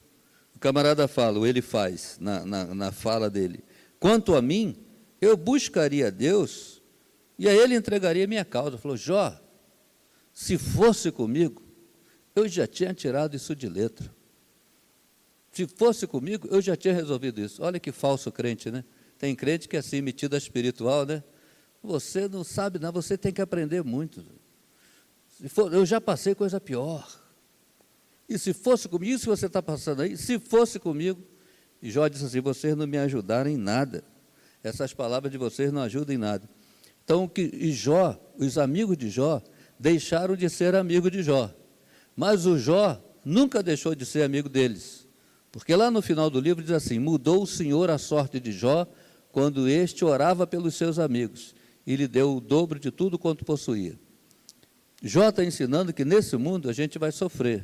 camarada 0.66 1.08
fala, 1.08 1.38
ou 1.38 1.46
ele 1.46 1.62
faz, 1.62 2.18
na, 2.20 2.44
na, 2.44 2.66
na 2.74 2.92
fala 2.92 3.30
dele: 3.30 3.64
Quanto 4.00 4.34
a 4.34 4.42
mim, 4.42 4.76
eu 5.22 5.38
buscaria 5.38 6.12
Deus 6.12 6.82
e 7.38 7.48
a 7.48 7.54
ele 7.54 7.76
entregaria 7.76 8.26
minha 8.26 8.44
causa. 8.44 8.76
Falou: 8.76 8.98
Jó, 8.98 9.40
se 10.34 10.58
fosse 10.58 11.12
comigo, 11.12 11.62
eu 12.36 12.48
já 12.48 12.66
tinha 12.66 12.96
tirado 12.96 13.36
isso 13.36 13.56
de 13.56 13.70
letra. 13.70 14.12
Se 15.52 15.68
fosse 15.68 16.08
comigo, 16.08 16.48
eu 16.50 16.60
já 16.62 16.76
tinha 16.76 16.96
resolvido 16.96 17.40
isso. 17.40 17.62
Olha 17.62 17.80
que 17.80 17.92
falso 17.92 18.32
crente, 18.32 18.72
né? 18.72 18.84
Tem 19.20 19.36
crente 19.36 19.70
que 19.70 19.76
é 19.76 19.80
assim, 19.80 20.02
metido 20.02 20.34
a 20.34 20.38
espiritual, 20.38 21.06
né? 21.06 21.24
Você 21.84 22.28
não 22.28 22.44
sabe, 22.44 22.80
não, 22.80 22.92
você 22.92 23.16
tem 23.18 23.32
que 23.32 23.42
aprender 23.42 23.84
muito. 23.84 24.26
For, 25.48 25.72
eu 25.72 25.86
já 25.86 26.02
passei 26.02 26.34
coisa 26.34 26.60
pior. 26.60 27.25
E 28.28 28.38
se 28.40 28.54
fosse 28.54 28.88
comigo, 28.90 29.14
isso 29.14 29.26
que 29.26 29.30
você 29.30 29.46
está 29.46 29.62
passando 29.62 30.02
aí, 30.02 30.18
se 30.18 30.40
fosse 30.40 30.80
comigo, 30.80 31.22
e 31.82 31.92
Jó 31.92 32.08
disse 32.08 32.26
assim: 32.26 32.42
vocês 32.42 32.76
não 32.76 32.88
me 32.88 32.98
ajudaram 32.98 33.50
em 33.50 33.58
nada. 33.58 34.04
Essas 34.64 34.94
palavras 34.94 35.32
de 35.32 35.38
vocês 35.38 35.72
não 35.72 35.82
ajudam 35.84 36.16
em 36.16 36.18
nada. 36.18 36.50
Então, 37.04 37.28
que, 37.28 37.42
e 37.42 37.72
Jó, 37.72 38.20
os 38.38 38.58
amigos 38.58 38.98
de 38.98 39.10
Jó, 39.10 39.42
deixaram 39.80 40.36
de 40.36 40.50
ser 40.50 40.74
amigos 40.74 41.12
de 41.12 41.22
Jó. 41.22 41.54
Mas 42.16 42.48
o 42.48 42.58
Jó 42.58 43.00
nunca 43.24 43.62
deixou 43.62 43.94
de 43.94 44.06
ser 44.06 44.24
amigo 44.24 44.50
deles. 44.50 45.08
Porque 45.52 45.76
lá 45.76 45.92
no 45.92 46.02
final 46.02 46.30
do 46.30 46.40
livro 46.40 46.64
diz 46.64 46.72
assim: 46.72 46.98
Mudou 46.98 47.44
o 47.44 47.48
Senhor 47.48 47.92
a 47.92 47.98
sorte 47.98 48.40
de 48.40 48.52
Jó 48.52 48.88
quando 49.32 49.68
este 49.68 50.04
orava 50.04 50.48
pelos 50.48 50.76
seus 50.76 50.98
amigos 50.98 51.54
e 51.86 51.96
lhe 51.96 52.08
deu 52.08 52.38
o 52.38 52.42
dobro 52.42 52.80
de 52.80 52.90
tudo 52.90 53.20
quanto 53.20 53.46
possuía. 53.46 54.00
Jó 55.04 55.30
está 55.30 55.44
ensinando 55.44 55.94
que 55.94 56.04
nesse 56.04 56.36
mundo 56.36 56.70
a 56.70 56.74
gente 56.74 56.98
vai 56.98 57.12
sofrer, 57.12 57.64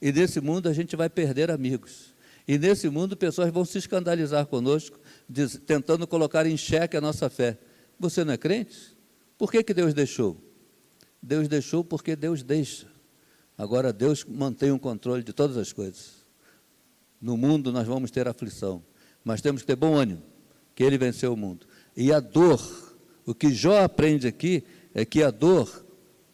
e 0.00 0.12
nesse 0.12 0.40
mundo 0.40 0.68
a 0.68 0.72
gente 0.72 0.96
vai 0.96 1.10
perder 1.10 1.50
amigos. 1.50 2.14
E 2.48 2.58
nesse 2.58 2.88
mundo 2.88 3.16
pessoas 3.16 3.50
vão 3.52 3.64
se 3.64 3.78
escandalizar 3.78 4.46
conosco, 4.46 4.98
diz, 5.28 5.60
tentando 5.66 6.06
colocar 6.06 6.46
em 6.46 6.56
xeque 6.56 6.96
a 6.96 7.00
nossa 7.00 7.28
fé. 7.28 7.58
Você 7.98 8.24
não 8.24 8.32
é 8.32 8.36
crente? 8.36 8.96
Por 9.36 9.52
que, 9.52 9.62
que 9.62 9.74
Deus 9.74 9.94
deixou? 9.94 10.36
Deus 11.22 11.48
deixou 11.48 11.84
porque 11.84 12.16
Deus 12.16 12.42
deixa. 12.42 12.86
Agora 13.56 13.92
Deus 13.92 14.24
mantém 14.24 14.72
o 14.72 14.78
controle 14.78 15.22
de 15.22 15.32
todas 15.32 15.56
as 15.56 15.72
coisas. 15.72 16.24
No 17.20 17.36
mundo 17.36 17.70
nós 17.70 17.86
vamos 17.86 18.10
ter 18.10 18.26
aflição, 18.26 18.82
mas 19.22 19.42
temos 19.42 19.60
que 19.60 19.66
ter 19.66 19.76
bom 19.76 19.94
ânimo, 19.94 20.22
que 20.74 20.82
Ele 20.82 20.96
venceu 20.96 21.34
o 21.34 21.36
mundo. 21.36 21.66
E 21.94 22.10
a 22.10 22.20
dor, 22.20 22.60
o 23.26 23.34
que 23.34 23.52
Jó 23.52 23.82
aprende 23.82 24.26
aqui 24.26 24.64
é 24.94 25.04
que 25.04 25.22
a 25.22 25.30
dor, 25.30 25.84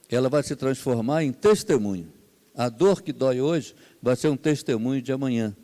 ela 0.08 0.28
vai 0.28 0.44
se 0.44 0.54
transformar 0.54 1.24
em 1.24 1.32
testemunho. 1.32 2.15
A 2.56 2.70
dor 2.70 3.02
que 3.02 3.12
dói 3.12 3.40
hoje 3.40 3.74
vai 4.00 4.16
ser 4.16 4.28
um 4.28 4.36
testemunho 4.36 5.02
de 5.02 5.12
amanhã. 5.12 5.54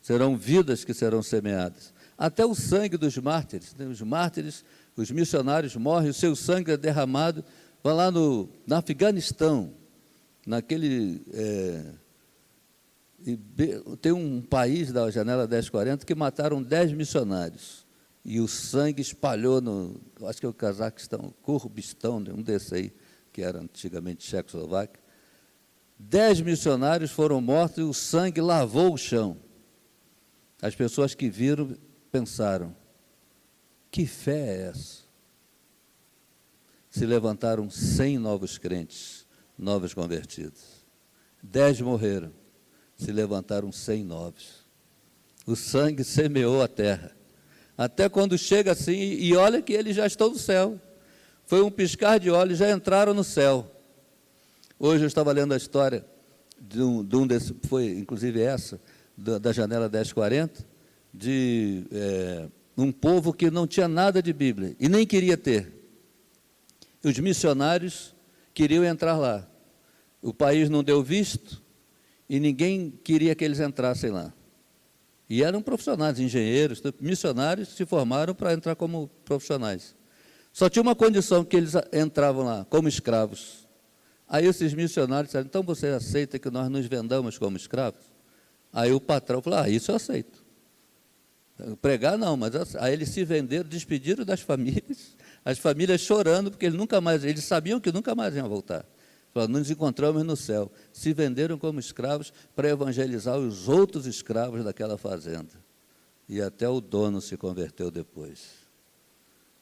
Serão 0.00 0.36
vidas 0.36 0.84
que 0.84 0.94
serão 0.94 1.20
semeadas. 1.20 1.92
Até 2.16 2.46
o 2.46 2.54
sangue 2.54 2.96
dos 2.96 3.18
mártires. 3.18 3.74
Né? 3.74 3.86
Os 3.86 4.00
mártires, 4.00 4.64
os 4.96 5.10
missionários 5.10 5.74
morrem, 5.74 6.10
o 6.10 6.14
seu 6.14 6.36
sangue 6.36 6.70
é 6.70 6.76
derramado. 6.76 7.44
Vai 7.82 7.92
lá 7.92 8.10
no, 8.10 8.48
no 8.64 8.76
Afeganistão, 8.76 9.74
naquele. 10.46 11.24
É, 11.32 11.84
tem 14.00 14.12
um 14.12 14.40
país 14.40 14.92
da 14.92 15.10
janela 15.10 15.44
1040 15.44 16.06
que 16.06 16.14
mataram 16.14 16.62
10 16.62 16.92
missionários. 16.92 17.84
E 18.24 18.40
o 18.40 18.46
sangue 18.46 19.02
espalhou 19.02 19.60
no. 19.60 20.00
Acho 20.22 20.38
que 20.38 20.46
é 20.46 20.48
o 20.48 20.54
Cazaquistão, 20.54 21.34
Kurbistão, 21.42 22.20
né? 22.20 22.32
um 22.32 22.42
desses 22.42 22.72
aí, 22.72 22.92
que 23.32 23.42
era 23.42 23.58
antigamente 23.60 24.24
Tchecoslováquia 24.24 25.07
Dez 25.98 26.40
missionários 26.40 27.10
foram 27.10 27.40
mortos 27.40 27.78
e 27.78 27.82
o 27.82 27.92
sangue 27.92 28.40
lavou 28.40 28.94
o 28.94 28.98
chão. 28.98 29.36
As 30.62 30.74
pessoas 30.74 31.14
que 31.14 31.28
viram 31.28 31.76
pensaram: 32.12 32.74
que 33.90 34.06
fé 34.06 34.38
é 34.38 34.62
essa? 34.68 35.08
Se 36.88 37.04
levantaram 37.04 37.68
cem 37.68 38.16
novos 38.16 38.58
crentes, 38.58 39.26
novos 39.58 39.92
convertidos. 39.92 40.86
Dez 41.42 41.80
morreram, 41.80 42.32
se 42.96 43.10
levantaram 43.12 43.72
cem 43.72 44.04
novos. 44.04 44.66
O 45.46 45.56
sangue 45.56 46.04
semeou 46.04 46.62
a 46.62 46.68
terra. 46.68 47.16
Até 47.76 48.08
quando 48.08 48.36
chega 48.36 48.72
assim, 48.72 48.96
e 48.96 49.34
olha 49.36 49.62
que 49.62 49.72
eles 49.72 49.96
já 49.96 50.06
estão 50.06 50.30
no 50.30 50.38
céu. 50.38 50.80
Foi 51.46 51.62
um 51.62 51.70
piscar 51.70 52.18
de 52.18 52.30
olhos, 52.30 52.58
já 52.58 52.70
entraram 52.70 53.14
no 53.14 53.24
céu. 53.24 53.77
Hoje 54.80 55.02
eu 55.02 55.08
estava 55.08 55.32
lendo 55.32 55.52
a 55.54 55.56
história 55.56 56.06
de 56.60 56.80
um, 56.80 57.04
de 57.04 57.16
um 57.16 57.26
desse, 57.26 57.52
foi 57.66 57.98
inclusive 57.98 58.40
essa, 58.40 58.80
da, 59.16 59.36
da 59.36 59.52
janela 59.52 59.88
1040, 59.88 60.64
de 61.12 61.84
é, 61.90 62.48
um 62.76 62.92
povo 62.92 63.32
que 63.32 63.50
não 63.50 63.66
tinha 63.66 63.88
nada 63.88 64.22
de 64.22 64.32
Bíblia 64.32 64.76
e 64.78 64.88
nem 64.88 65.04
queria 65.04 65.36
ter. 65.36 65.72
Os 67.02 67.18
missionários 67.18 68.14
queriam 68.54 68.84
entrar 68.84 69.16
lá. 69.16 69.48
o 70.22 70.32
país 70.32 70.70
não 70.70 70.84
deu 70.84 71.02
visto 71.02 71.60
e 72.28 72.38
ninguém 72.38 72.92
queria 73.02 73.34
que 73.34 73.44
eles 73.44 73.58
entrassem 73.58 74.10
lá. 74.10 74.32
E 75.28 75.42
eram 75.42 75.60
profissionais, 75.60 76.20
engenheiros, 76.20 76.80
missionários 77.00 77.70
se 77.70 77.84
formaram 77.84 78.32
para 78.32 78.52
entrar 78.52 78.76
como 78.76 79.10
profissionais. 79.24 79.96
Só 80.52 80.68
tinha 80.68 80.82
uma 80.82 80.94
condição 80.94 81.44
que 81.44 81.56
eles 81.56 81.72
entravam 81.92 82.44
lá, 82.44 82.64
como 82.70 82.88
escravos. 82.88 83.67
Aí 84.28 84.46
esses 84.46 84.74
missionários 84.74 85.28
disseram, 85.28 85.46
então 85.46 85.62
você 85.62 85.86
aceita 85.86 86.38
que 86.38 86.50
nós 86.50 86.68
nos 86.68 86.86
vendamos 86.86 87.38
como 87.38 87.56
escravos? 87.56 88.02
Aí 88.72 88.92
o 88.92 89.00
patrão 89.00 89.40
falou, 89.40 89.60
ah, 89.60 89.68
isso 89.68 89.90
eu 89.90 89.96
aceito. 89.96 90.44
Pregar 91.80 92.16
não, 92.18 92.36
mas 92.36 92.76
aí 92.76 92.92
eles 92.92 93.08
se 93.08 93.24
venderam, 93.24 93.68
despediram 93.68 94.24
das 94.24 94.40
famílias, 94.40 95.16
as 95.44 95.58
famílias 95.58 96.00
chorando, 96.00 96.50
porque 96.50 96.66
eles 96.66 96.78
nunca 96.78 97.00
mais, 97.00 97.24
eles 97.24 97.44
sabiam 97.44 97.80
que 97.80 97.90
nunca 97.90 98.14
mais 98.14 98.36
iam 98.36 98.48
voltar. 98.48 98.84
Falaram, 99.32 99.52
nos 99.52 99.70
encontramos 99.70 100.24
no 100.24 100.36
céu. 100.36 100.70
Se 100.92 101.12
venderam 101.12 101.58
como 101.58 101.80
escravos 101.80 102.32
para 102.54 102.68
evangelizar 102.68 103.38
os 103.38 103.68
outros 103.68 104.06
escravos 104.06 104.64
daquela 104.64 104.96
fazenda. 104.96 105.52
E 106.28 106.40
até 106.40 106.68
o 106.68 106.80
dono 106.80 107.20
se 107.20 107.36
converteu 107.36 107.90
depois. 107.90 108.68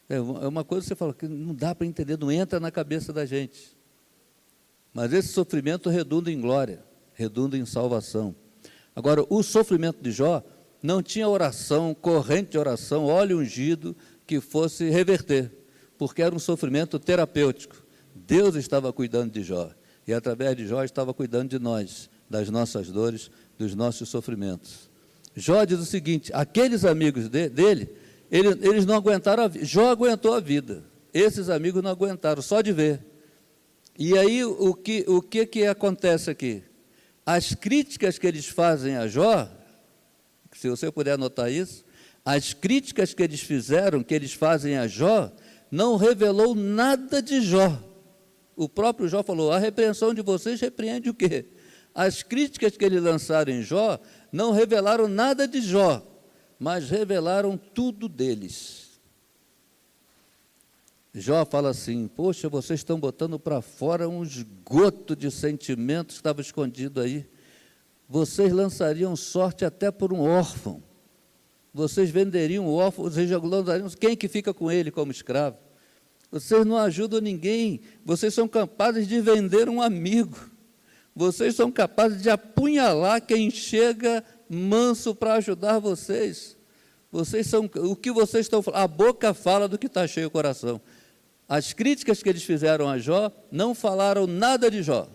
É 0.08 0.20
uma 0.20 0.60
é 0.60 0.64
coisa 0.64 0.84
que 0.84 0.88
você 0.88 0.94
fala 0.94 1.12
que 1.12 1.26
não 1.26 1.54
dá 1.54 1.74
para 1.74 1.86
entender, 1.86 2.18
não 2.18 2.30
entra 2.30 2.60
na 2.60 2.70
cabeça 2.70 3.12
da 3.12 3.26
gente. 3.26 3.75
Mas 4.96 5.12
esse 5.12 5.28
sofrimento 5.28 5.90
redunda 5.90 6.32
em 6.32 6.40
glória, 6.40 6.82
redunda 7.12 7.54
em 7.58 7.66
salvação. 7.66 8.34
Agora, 8.94 9.22
o 9.28 9.42
sofrimento 9.42 10.02
de 10.02 10.10
Jó 10.10 10.42
não 10.82 11.02
tinha 11.02 11.28
oração, 11.28 11.94
corrente 11.94 12.52
de 12.52 12.58
oração, 12.58 13.04
óleo 13.04 13.38
ungido 13.40 13.94
que 14.26 14.40
fosse 14.40 14.88
reverter, 14.88 15.52
porque 15.98 16.22
era 16.22 16.34
um 16.34 16.38
sofrimento 16.38 16.98
terapêutico. 16.98 17.76
Deus 18.14 18.54
estava 18.54 18.90
cuidando 18.90 19.32
de 19.32 19.42
Jó, 19.42 19.68
e 20.06 20.14
através 20.14 20.56
de 20.56 20.66
Jó 20.66 20.82
estava 20.82 21.12
cuidando 21.12 21.50
de 21.50 21.58
nós, 21.58 22.08
das 22.30 22.48
nossas 22.48 22.90
dores, 22.90 23.30
dos 23.58 23.74
nossos 23.74 24.08
sofrimentos. 24.08 24.88
Jó 25.34 25.62
diz 25.66 25.78
o 25.78 25.84
seguinte: 25.84 26.32
aqueles 26.32 26.86
amigos 26.86 27.28
de, 27.28 27.50
dele, 27.50 27.90
ele, 28.30 28.48
eles 28.66 28.86
não 28.86 28.94
aguentaram 28.94 29.42
a 29.42 29.48
vida. 29.48 29.66
Jó 29.66 29.90
aguentou 29.90 30.32
a 30.32 30.40
vida. 30.40 30.84
Esses 31.12 31.50
amigos 31.50 31.82
não 31.82 31.90
aguentaram, 31.90 32.40
só 32.40 32.62
de 32.62 32.72
ver. 32.72 33.15
E 33.98 34.16
aí 34.16 34.44
o 34.44 34.74
que, 34.74 35.04
o 35.08 35.22
que, 35.22 35.46
que 35.46 35.66
acontece 35.66 36.30
aqui? 36.30 36.62
As 37.24 37.54
críticas 37.54 38.18
que 38.18 38.26
eles 38.26 38.46
fazem 38.46 38.96
a 38.96 39.06
Jó 39.06 39.48
se 40.56 40.68
você 40.68 40.90
puder 40.90 41.12
anotar 41.12 41.52
isso, 41.52 41.84
as 42.24 42.52
críticas 42.52 43.14
que 43.14 43.22
eles 43.22 43.40
fizeram, 43.40 44.02
que 44.02 44.14
eles 44.14 44.32
fazem 44.32 44.76
a 44.76 44.86
Jó, 44.86 45.30
não 45.70 45.96
revelou 45.96 46.54
nada 46.54 47.20
de 47.20 47.40
Jó. 47.40 47.78
O 48.56 48.68
próprio 48.68 49.08
Jó 49.08 49.22
falou: 49.22 49.52
a 49.52 49.58
repreensão 49.58 50.14
de 50.14 50.22
vocês 50.22 50.60
repreende 50.60 51.10
o 51.10 51.14
quê? 51.14 51.46
As 51.94 52.22
críticas 52.22 52.76
que 52.76 52.84
eles 52.84 53.02
lançaram 53.02 53.52
em 53.52 53.62
Jó 53.62 54.00
não 54.32 54.50
revelaram 54.50 55.08
nada 55.08 55.46
de 55.46 55.60
Jó, 55.60 56.02
mas 56.58 56.90
revelaram 56.90 57.56
tudo 57.56 58.08
deles. 58.08 58.85
Jó 61.18 61.44
fala 61.44 61.70
assim: 61.70 62.06
Poxa, 62.08 62.48
vocês 62.48 62.80
estão 62.80 63.00
botando 63.00 63.38
para 63.38 63.60
fora 63.60 64.08
um 64.08 64.22
esgoto 64.22 65.16
de 65.16 65.30
sentimentos 65.30 66.16
que 66.16 66.20
estava 66.20 66.40
escondido 66.40 67.00
aí 67.00 67.26
vocês 68.08 68.52
lançariam 68.52 69.16
sorte 69.16 69.64
até 69.64 69.90
por 69.90 70.12
um 70.12 70.20
órfão. 70.20 70.82
Vocês 71.74 72.08
venderiam 72.08 72.66
o 72.66 72.74
órfão, 72.74 73.04
vocês 73.04 73.30
lançariam 73.30 73.88
quem 73.90 74.16
que 74.16 74.28
fica 74.28 74.54
com 74.54 74.70
ele 74.70 74.90
como 74.90 75.10
escravo. 75.10 75.58
Vocês 76.30 76.64
não 76.64 76.76
ajudam 76.76 77.20
ninguém, 77.20 77.80
vocês 78.04 78.32
são 78.32 78.48
capazes 78.48 79.06
de 79.06 79.20
vender 79.20 79.68
um 79.68 79.82
amigo. 79.82 80.38
Vocês 81.14 81.54
são 81.54 81.70
capazes 81.70 82.22
de 82.22 82.30
apunhalar 82.30 83.24
quem 83.24 83.50
chega 83.50 84.22
manso 84.48 85.14
para 85.14 85.34
ajudar 85.34 85.78
vocês. 85.78 86.56
Vocês 87.10 87.46
são 87.46 87.70
o 87.76 87.96
que 87.96 88.12
vocês 88.12 88.46
estão 88.46 88.62
falando, 88.62 88.80
a 88.80 88.88
boca 88.88 89.32
fala 89.32 89.66
do 89.66 89.78
que 89.78 89.86
está 89.86 90.06
cheio 90.06 90.28
o 90.28 90.30
coração. 90.30 90.80
As 91.48 91.72
críticas 91.72 92.22
que 92.22 92.28
eles 92.28 92.42
fizeram 92.42 92.88
a 92.88 92.98
Jó 92.98 93.30
não 93.50 93.74
falaram 93.74 94.26
nada 94.26 94.70
de 94.70 94.82
Jó, 94.82 95.08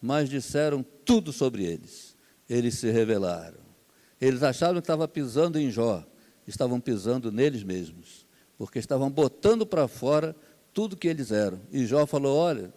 mas 0.00 0.28
disseram 0.28 0.84
tudo 1.04 1.32
sobre 1.32 1.64
eles 1.64 2.16
eles 2.48 2.78
se 2.78 2.90
revelaram. 2.90 3.58
Eles 4.20 4.42
acharam 4.42 4.74
que 4.74 4.80
estavam 4.80 5.06
pisando 5.08 5.58
em 5.58 5.70
Jó, 5.70 6.04
estavam 6.46 6.80
pisando 6.80 7.30
neles 7.30 7.62
mesmos, 7.62 8.26
porque 8.56 8.78
estavam 8.78 9.10
botando 9.10 9.66
para 9.66 9.88
fora 9.88 10.34
tudo 10.72 10.96
que 10.96 11.08
eles 11.08 11.30
eram. 11.30 11.60
E 11.70 11.84
Jó 11.86 12.06
falou: 12.06 12.36
Olha, 12.36 12.72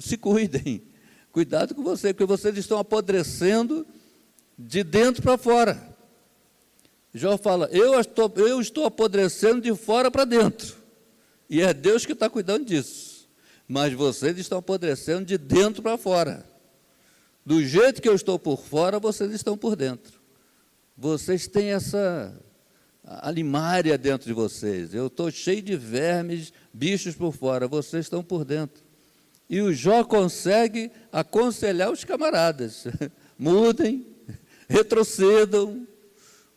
se 0.00 0.16
cuidem, 0.16 0.82
cuidado 1.30 1.74
com 1.74 1.82
você, 1.82 2.12
porque 2.12 2.24
vocês 2.24 2.56
estão 2.56 2.78
apodrecendo 2.78 3.86
de 4.58 4.82
dentro 4.82 5.22
para 5.22 5.38
fora. 5.38 5.94
Jó 7.12 7.36
fala: 7.38 7.68
eu 7.70 7.98
estou, 8.00 8.32
eu 8.36 8.60
estou 8.60 8.86
apodrecendo 8.86 9.60
de 9.60 9.74
fora 9.76 10.10
para 10.10 10.24
dentro, 10.24 10.76
e 11.54 11.62
é 11.62 11.72
Deus 11.72 12.04
que 12.04 12.10
está 12.10 12.28
cuidando 12.28 12.64
disso, 12.64 13.28
mas 13.68 13.92
vocês 13.92 14.36
estão 14.38 14.58
apodrecendo 14.58 15.24
de 15.24 15.38
dentro 15.38 15.84
para 15.84 15.96
fora. 15.96 16.44
Do 17.46 17.64
jeito 17.64 18.02
que 18.02 18.08
eu 18.08 18.14
estou 18.16 18.40
por 18.40 18.60
fora, 18.60 18.98
vocês 18.98 19.30
estão 19.30 19.56
por 19.56 19.76
dentro. 19.76 20.20
Vocês 20.98 21.46
têm 21.46 21.70
essa 21.70 22.36
alimária 23.04 23.96
dentro 23.96 24.26
de 24.26 24.32
vocês. 24.32 24.92
Eu 24.92 25.06
estou 25.06 25.30
cheio 25.30 25.62
de 25.62 25.76
vermes, 25.76 26.52
bichos 26.72 27.14
por 27.14 27.32
fora, 27.32 27.68
vocês 27.68 28.06
estão 28.06 28.20
por 28.20 28.44
dentro. 28.44 28.82
E 29.48 29.60
o 29.60 29.72
Jó 29.72 30.02
consegue 30.02 30.90
aconselhar 31.12 31.88
os 31.88 32.02
camaradas: 32.02 32.84
mudem, 33.38 34.04
retrocedam, 34.68 35.86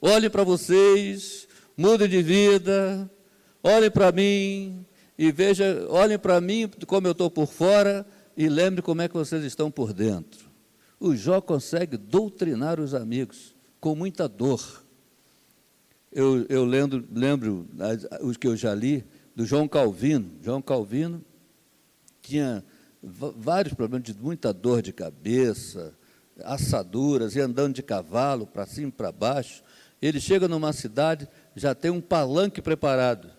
olhem 0.01 0.31
para 0.31 0.43
vocês, 0.43 1.47
mudem 1.77 2.09
de 2.09 2.23
vida, 2.23 3.07
olhem 3.61 3.91
para 3.91 4.11
mim 4.11 4.86
e 5.17 5.31
veja, 5.31 5.85
olhem 5.89 6.19
para 6.19 6.39
mim 6.39 6.69
como 6.85 7.07
eu 7.07 7.11
estou 7.11 7.29
por 7.31 7.47
fora 7.47 8.05
e 8.35 8.47
lembre 8.47 8.81
como 8.81 9.01
é 9.01 9.07
que 9.07 9.15
vocês 9.15 9.43
estão 9.43 9.71
por 9.71 9.91
dentro. 9.91 10.45
O 10.99 11.15
Jó 11.15 11.41
consegue 11.41 11.97
doutrinar 11.97 12.79
os 12.79 12.93
amigos 12.93 13.55
com 13.79 13.95
muita 13.95 14.27
dor. 14.27 14.83
Eu, 16.11 16.45
eu 16.49 16.63
lembro, 16.65 17.05
lembro 17.11 17.67
os 18.21 18.37
que 18.37 18.47
eu 18.47 18.55
já 18.55 18.73
li, 18.73 19.03
do 19.35 19.45
João 19.45 19.67
Calvino. 19.67 20.31
João 20.41 20.61
Calvino 20.61 21.23
tinha 22.21 22.63
vários 23.01 23.73
problemas 23.73 24.07
de 24.07 24.19
muita 24.19 24.51
dor 24.53 24.81
de 24.81 24.91
cabeça, 24.91 25.93
assaduras, 26.43 27.35
e 27.35 27.39
andando 27.39 27.75
de 27.75 27.83
cavalo 27.83 28.45
para 28.45 28.65
cima 28.65 28.89
e 28.89 28.91
para 28.91 29.11
baixo. 29.11 29.63
Ele 30.01 30.19
chega 30.19 30.47
numa 30.47 30.73
cidade, 30.73 31.27
já 31.55 31.73
tem 31.73 31.89
um 31.89 32.01
palanque 32.01 32.61
preparado. 32.61 33.31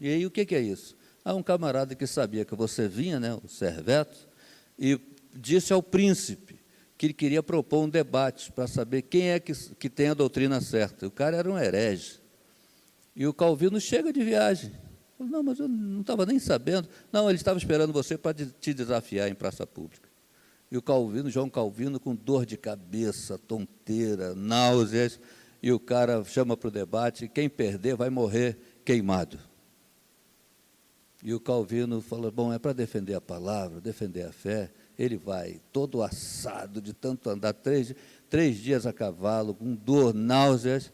E 0.00 0.08
aí 0.08 0.26
o 0.26 0.30
que, 0.30 0.44
que 0.44 0.54
é 0.54 0.60
isso? 0.60 0.96
Há 1.30 1.34
um 1.36 1.44
camarada 1.44 1.94
que 1.94 2.08
sabia 2.08 2.44
que 2.44 2.56
você 2.56 2.88
vinha, 2.88 3.20
né, 3.20 3.38
o 3.40 3.46
serveto, 3.46 4.28
e 4.76 5.00
disse 5.32 5.72
ao 5.72 5.80
príncipe, 5.80 6.58
que 6.98 7.06
ele 7.06 7.14
queria 7.14 7.40
propor 7.40 7.84
um 7.84 7.88
debate 7.88 8.50
para 8.50 8.66
saber 8.66 9.02
quem 9.02 9.30
é 9.30 9.38
que, 9.38 9.52
que 9.76 9.88
tem 9.88 10.08
a 10.08 10.14
doutrina 10.14 10.60
certa. 10.60 11.06
O 11.06 11.10
cara 11.10 11.36
era 11.36 11.48
um 11.48 11.56
herege. 11.56 12.18
E 13.14 13.28
o 13.28 13.32
Calvino 13.32 13.80
chega 13.80 14.12
de 14.12 14.24
viagem. 14.24 14.72
Não, 15.20 15.40
mas 15.40 15.60
eu 15.60 15.68
não 15.68 16.00
estava 16.00 16.26
nem 16.26 16.40
sabendo. 16.40 16.88
Não, 17.12 17.30
ele 17.30 17.36
estava 17.36 17.60
esperando 17.60 17.92
você 17.92 18.18
para 18.18 18.34
te 18.34 18.74
desafiar 18.74 19.28
em 19.28 19.34
praça 19.34 19.64
pública. 19.64 20.08
E 20.68 20.76
o 20.76 20.82
Calvino, 20.82 21.30
João 21.30 21.48
Calvino, 21.48 22.00
com 22.00 22.12
dor 22.12 22.44
de 22.44 22.56
cabeça, 22.56 23.38
tonteira, 23.38 24.34
náuseas, 24.34 25.20
e 25.62 25.70
o 25.70 25.78
cara 25.78 26.24
chama 26.24 26.56
para 26.56 26.66
o 26.66 26.72
debate, 26.72 27.28
quem 27.28 27.48
perder 27.48 27.94
vai 27.94 28.10
morrer 28.10 28.58
queimado. 28.84 29.49
E 31.22 31.34
o 31.34 31.40
Calvino 31.40 32.00
fala, 32.00 32.30
bom, 32.30 32.52
é 32.52 32.58
para 32.58 32.72
defender 32.72 33.14
a 33.14 33.20
palavra, 33.20 33.80
defender 33.80 34.22
a 34.22 34.32
fé, 34.32 34.70
ele 34.98 35.16
vai 35.16 35.60
todo 35.72 36.02
assado 36.02 36.80
de 36.80 36.94
tanto 36.94 37.28
andar, 37.28 37.52
três, 37.52 37.94
três 38.28 38.56
dias 38.56 38.86
a 38.86 38.92
cavalo, 38.92 39.54
com 39.54 39.74
dor, 39.74 40.14
náuseas, 40.14 40.90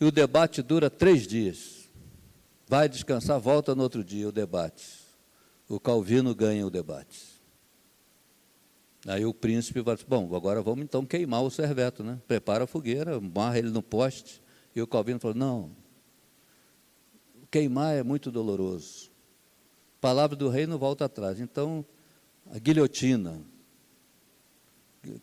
e 0.00 0.04
o 0.04 0.10
debate 0.10 0.60
dura 0.60 0.90
três 0.90 1.26
dias. 1.26 1.88
Vai 2.68 2.88
descansar, 2.88 3.38
volta 3.38 3.74
no 3.74 3.82
outro 3.82 4.02
dia 4.02 4.28
o 4.28 4.32
debate. 4.32 5.00
O 5.68 5.78
Calvino 5.78 6.34
ganha 6.34 6.66
o 6.66 6.70
debate. 6.70 7.36
Aí 9.06 9.24
o 9.24 9.32
príncipe 9.32 9.80
vai 9.80 9.96
bom, 10.06 10.34
agora 10.34 10.60
vamos 10.60 10.84
então 10.84 11.06
queimar 11.06 11.42
o 11.42 11.50
serveto, 11.50 12.02
né? 12.02 12.20
Prepara 12.26 12.64
a 12.64 12.66
fogueira, 12.66 13.20
marra 13.20 13.58
ele 13.58 13.70
no 13.70 13.82
poste. 13.82 14.42
E 14.74 14.82
o 14.82 14.86
Calvino 14.86 15.20
falou, 15.20 15.36
não, 15.36 15.70
queimar 17.50 17.94
é 17.94 18.02
muito 18.02 18.30
doloroso. 18.30 19.10
Palavra 20.00 20.36
do 20.36 20.48
rei 20.48 20.66
não 20.66 20.78
volta 20.78 21.04
atrás. 21.04 21.40
Então, 21.40 21.84
a 22.50 22.58
guilhotina. 22.58 23.40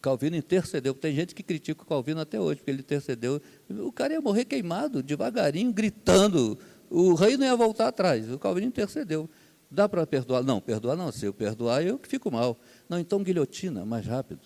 Calvino 0.01 0.36
intercedeu. 0.36 0.93
Tem 0.93 1.13
gente 1.13 1.36
que 1.36 1.43
critica 1.43 1.83
o 1.83 1.86
Calvino 1.86 2.21
até 2.21 2.39
hoje, 2.39 2.57
porque 2.57 2.71
ele 2.71 2.79
intercedeu. 2.79 3.41
O 3.69 3.91
cara 3.91 4.13
ia 4.13 4.21
morrer 4.21 4.45
queimado, 4.45 5.03
devagarinho, 5.03 5.71
gritando. 5.73 6.57
O 6.89 7.13
rei 7.13 7.38
não 7.38 7.45
ia 7.45 7.55
voltar 7.55 7.88
atrás. 7.88 8.29
O 8.31 8.39
Calvino 8.39 8.67
intercedeu. 8.67 9.29
Dá 9.69 9.89
para 9.89 10.05
perdoar? 10.05 10.43
Não, 10.43 10.62
perdoar 10.62 10.95
não. 10.95 11.12
Se 11.12 11.25
eu 11.25 11.33
perdoar, 11.33 11.83
eu 11.83 11.97
que 11.97 12.07
fico 12.07 12.31
mal. 12.31 12.59
Não, 12.88 12.99
então 12.99 13.23
guilhotina, 13.23 13.86
mais 13.86 14.05
rápido. 14.05 14.41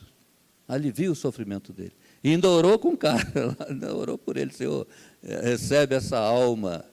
Alivia 0.68 1.12
o 1.12 1.16
sofrimento 1.16 1.72
dele. 1.72 1.94
E 2.24 2.30
ainda 2.30 2.50
orou 2.50 2.78
com 2.78 2.90
o 2.90 2.98
cara, 2.98 3.24
ainda 3.70 3.96
orou 3.96 4.18
por 4.18 4.36
ele, 4.36 4.52
Senhor, 4.52 4.86
é, 5.24 5.42
recebe 5.42 5.96
essa 5.96 6.18
alma. 6.18 6.84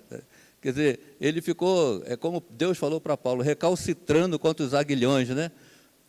Quer 0.65 0.71
dizer, 0.71 1.17
ele 1.21 1.43
ficou, 1.43 2.03
é 2.07 2.17
como 2.17 2.43
Deus 2.49 2.79
falou 2.79 2.99
para 2.99 3.19
Paulo, 3.19 3.43
recalcitrando 3.43 4.39
contra 4.39 4.65
os 4.65 4.73
aguilhões, 4.73 5.29
né? 5.29 5.51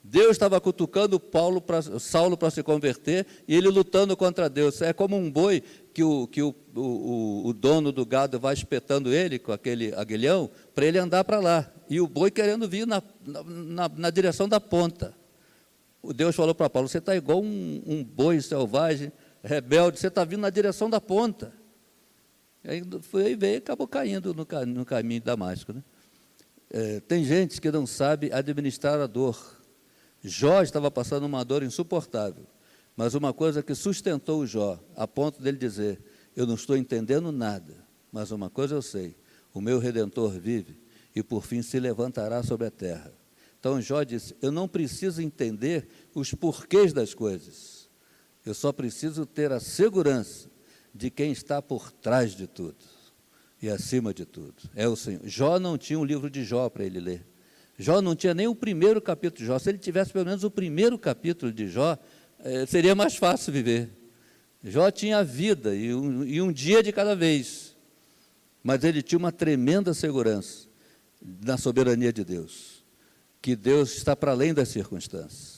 Deus 0.01 0.31
estava 0.31 0.61
cutucando 0.61 1.19
Paulo 1.19 1.59
pra, 1.59 1.81
Saulo 1.81 2.37
para 2.37 2.49
se 2.49 2.63
converter 2.63 3.27
e 3.45 3.53
ele 3.53 3.67
lutando 3.67 4.15
contra 4.15 4.47
Deus. 4.47 4.81
É 4.81 4.93
como 4.93 5.17
um 5.17 5.29
boi 5.29 5.61
que 5.93 6.05
o, 6.05 6.25
que 6.27 6.41
o, 6.41 6.55
o, 6.73 7.47
o 7.47 7.53
dono 7.53 7.91
do 7.91 8.05
gado 8.05 8.39
vai 8.39 8.53
espetando 8.53 9.13
ele 9.13 9.39
com 9.39 9.51
aquele 9.51 9.93
aguilhão 9.93 10.49
para 10.73 10.85
ele 10.85 10.99
andar 10.99 11.25
para 11.25 11.41
lá. 11.41 11.69
E 11.89 11.99
o 11.99 12.07
boi 12.07 12.31
querendo 12.31 12.65
vir 12.65 12.87
na, 12.87 13.03
na, 13.25 13.89
na 13.89 14.09
direção 14.09 14.47
da 14.47 14.61
ponta. 14.61 15.13
O 16.01 16.13
Deus 16.13 16.33
falou 16.33 16.55
para 16.55 16.69
Paulo: 16.69 16.87
você 16.87 16.99
está 16.99 17.13
igual 17.13 17.41
um, 17.41 17.81
um, 17.85 18.01
boi 18.01 18.39
selvagem, 18.39 19.11
rebelde, 19.43 19.99
você 19.99 20.07
está 20.07 20.23
vindo 20.23 20.39
na 20.39 20.49
direção 20.49 20.89
da 20.89 21.01
ponta. 21.01 21.51
Aí 22.67 22.83
foi 23.01 23.35
veio 23.35 23.55
e 23.55 23.57
acabou 23.57 23.87
caindo 23.87 24.33
no, 24.33 24.47
no 24.67 24.85
caminho 24.85 25.19
de 25.19 25.25
Damasco. 25.25 25.73
Né? 25.73 25.83
É, 26.69 26.99
tem 27.01 27.23
gente 27.23 27.61
que 27.61 27.71
não 27.71 27.85
sabe 27.85 28.31
administrar 28.33 28.99
a 28.99 29.07
dor 29.07 29.55
Jó 30.27 30.63
estava 30.63 30.89
passando 30.89 31.25
uma 31.25 31.45
dor 31.45 31.61
insuportável, 31.61 32.47
mas 32.97 33.13
uma 33.13 33.31
coisa 33.31 33.61
que 33.61 33.75
sustentou 33.75 34.41
o 34.41 34.47
Jó, 34.47 34.83
a 34.95 35.07
ponto 35.07 35.39
dele 35.39 35.55
dizer: 35.55 36.01
Eu 36.35 36.47
não 36.47 36.55
estou 36.55 36.75
entendendo 36.75 37.31
nada, 37.31 37.75
mas 38.11 38.31
uma 38.31 38.49
coisa 38.49 38.73
eu 38.73 38.81
sei: 38.81 39.15
o 39.53 39.61
meu 39.61 39.77
redentor 39.77 40.31
vive 40.31 40.79
e 41.15 41.21
por 41.21 41.45
fim 41.45 41.61
se 41.61 41.79
levantará 41.79 42.41
sobre 42.41 42.65
a 42.65 42.71
terra. 42.71 43.13
Então 43.59 43.79
Jó 43.79 44.01
disse: 44.01 44.35
Eu 44.41 44.51
não 44.51 44.67
preciso 44.67 45.21
entender 45.21 45.87
os 46.15 46.33
porquês 46.33 46.91
das 46.91 47.13
coisas, 47.13 47.87
eu 48.43 48.55
só 48.55 48.71
preciso 48.71 49.27
ter 49.27 49.51
a 49.51 49.59
segurança 49.59 50.49
de 50.95 51.09
quem 51.09 51.33
está 51.33 51.61
por 51.61 51.91
trás 51.91 52.31
de 52.31 52.47
tudo 52.47 52.77
e 53.61 53.69
acima 53.69 54.13
de 54.13 54.25
tudo. 54.25 54.55
É 54.73 54.87
o 54.87 54.95
Senhor. 54.95 55.19
Jó 55.25 55.59
não 55.59 55.77
tinha 55.77 55.99
um 55.99 56.05
livro 56.05 56.29
de 56.29 56.45
Jó 56.45 56.69
para 56.69 56.85
ele 56.85 57.01
ler. 57.01 57.25
Jó 57.77 58.01
não 58.01 58.15
tinha 58.15 58.33
nem 58.33 58.47
o 58.47 58.55
primeiro 58.55 59.01
capítulo 59.01 59.39
de 59.39 59.45
Jó. 59.45 59.59
Se 59.59 59.69
ele 59.69 59.77
tivesse 59.77 60.13
pelo 60.13 60.23
menos 60.23 60.45
o 60.45 60.49
primeiro 60.49 60.97
capítulo 60.97 61.51
de 61.51 61.67
Jó, 61.67 61.97
eh, 62.39 62.65
seria 62.65 62.95
mais 62.95 63.17
fácil 63.17 63.51
viver. 63.51 63.89
Jó 64.63 64.89
tinha 64.89 65.17
a 65.17 65.23
vida 65.23 65.75
e 65.75 65.93
um, 65.93 66.23
e 66.23 66.41
um 66.41 66.51
dia 66.51 66.81
de 66.81 66.93
cada 66.93 67.13
vez. 67.13 67.75
Mas 68.63 68.83
ele 68.85 69.01
tinha 69.01 69.19
uma 69.19 69.33
tremenda 69.33 69.93
segurança 69.93 70.69
na 71.21 71.57
soberania 71.57 72.13
de 72.13 72.23
Deus, 72.23 72.85
que 73.41 73.55
Deus 73.55 73.97
está 73.97 74.15
para 74.15 74.31
além 74.31 74.53
das 74.53 74.69
circunstâncias. 74.69 75.54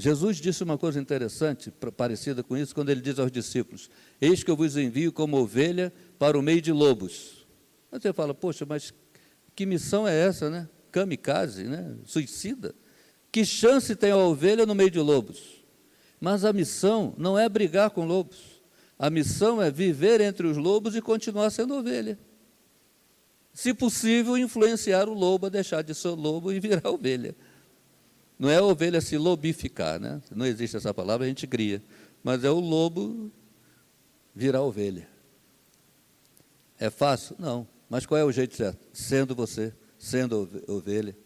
Jesus 0.00 0.36
disse 0.36 0.62
uma 0.62 0.78
coisa 0.78 1.00
interessante, 1.00 1.72
parecida 1.96 2.44
com 2.44 2.56
isso, 2.56 2.72
quando 2.72 2.88
ele 2.88 3.00
diz 3.00 3.18
aos 3.18 3.32
discípulos: 3.32 3.90
Eis 4.20 4.44
que 4.44 4.50
eu 4.50 4.56
vos 4.56 4.76
envio 4.76 5.12
como 5.12 5.36
ovelha 5.36 5.92
para 6.16 6.38
o 6.38 6.42
meio 6.42 6.62
de 6.62 6.70
lobos. 6.70 7.44
Aí 7.90 8.00
você 8.00 8.12
fala, 8.12 8.32
poxa, 8.32 8.64
mas 8.64 8.94
que 9.56 9.66
missão 9.66 10.06
é 10.06 10.16
essa, 10.16 10.48
né? 10.48 10.68
kamikaze, 10.92 11.64
né? 11.64 11.96
suicida. 12.04 12.74
Que 13.32 13.44
chance 13.44 13.94
tem 13.96 14.12
a 14.12 14.16
ovelha 14.16 14.64
no 14.64 14.74
meio 14.74 14.90
de 14.90 15.00
lobos? 15.00 15.64
Mas 16.20 16.44
a 16.44 16.52
missão 16.52 17.14
não 17.18 17.38
é 17.38 17.48
brigar 17.48 17.90
com 17.90 18.06
lobos. 18.06 18.62
A 18.98 19.10
missão 19.10 19.60
é 19.60 19.70
viver 19.70 20.20
entre 20.20 20.46
os 20.46 20.56
lobos 20.56 20.94
e 20.94 21.02
continuar 21.02 21.50
sendo 21.50 21.74
ovelha. 21.74 22.18
Se 23.52 23.74
possível, 23.74 24.38
influenciar 24.38 25.08
o 25.08 25.14
lobo 25.14 25.46
a 25.46 25.48
deixar 25.48 25.82
de 25.82 25.94
ser 25.94 26.10
lobo 26.10 26.52
e 26.52 26.60
virar 26.60 26.86
ovelha. 26.90 27.34
Não 28.38 28.48
é 28.48 28.56
a 28.56 28.62
ovelha 28.62 29.00
se 29.00 29.18
lobificar, 29.18 29.98
né? 29.98 30.22
Não 30.30 30.46
existe 30.46 30.76
essa 30.76 30.94
palavra, 30.94 31.26
a 31.26 31.28
gente 31.28 31.46
cria. 31.46 31.82
Mas 32.22 32.44
é 32.44 32.50
o 32.50 32.60
lobo 32.60 33.32
virar 34.34 34.62
ovelha. 34.62 35.08
É 36.78 36.90
fácil? 36.90 37.34
Não. 37.38 37.66
Mas 37.90 38.06
qual 38.06 38.18
é 38.18 38.24
o 38.24 38.30
jeito 38.30 38.54
certo? 38.54 38.86
Sendo 38.92 39.34
você 39.34 39.72
sendo 39.98 40.48
ovelha. 40.68 41.16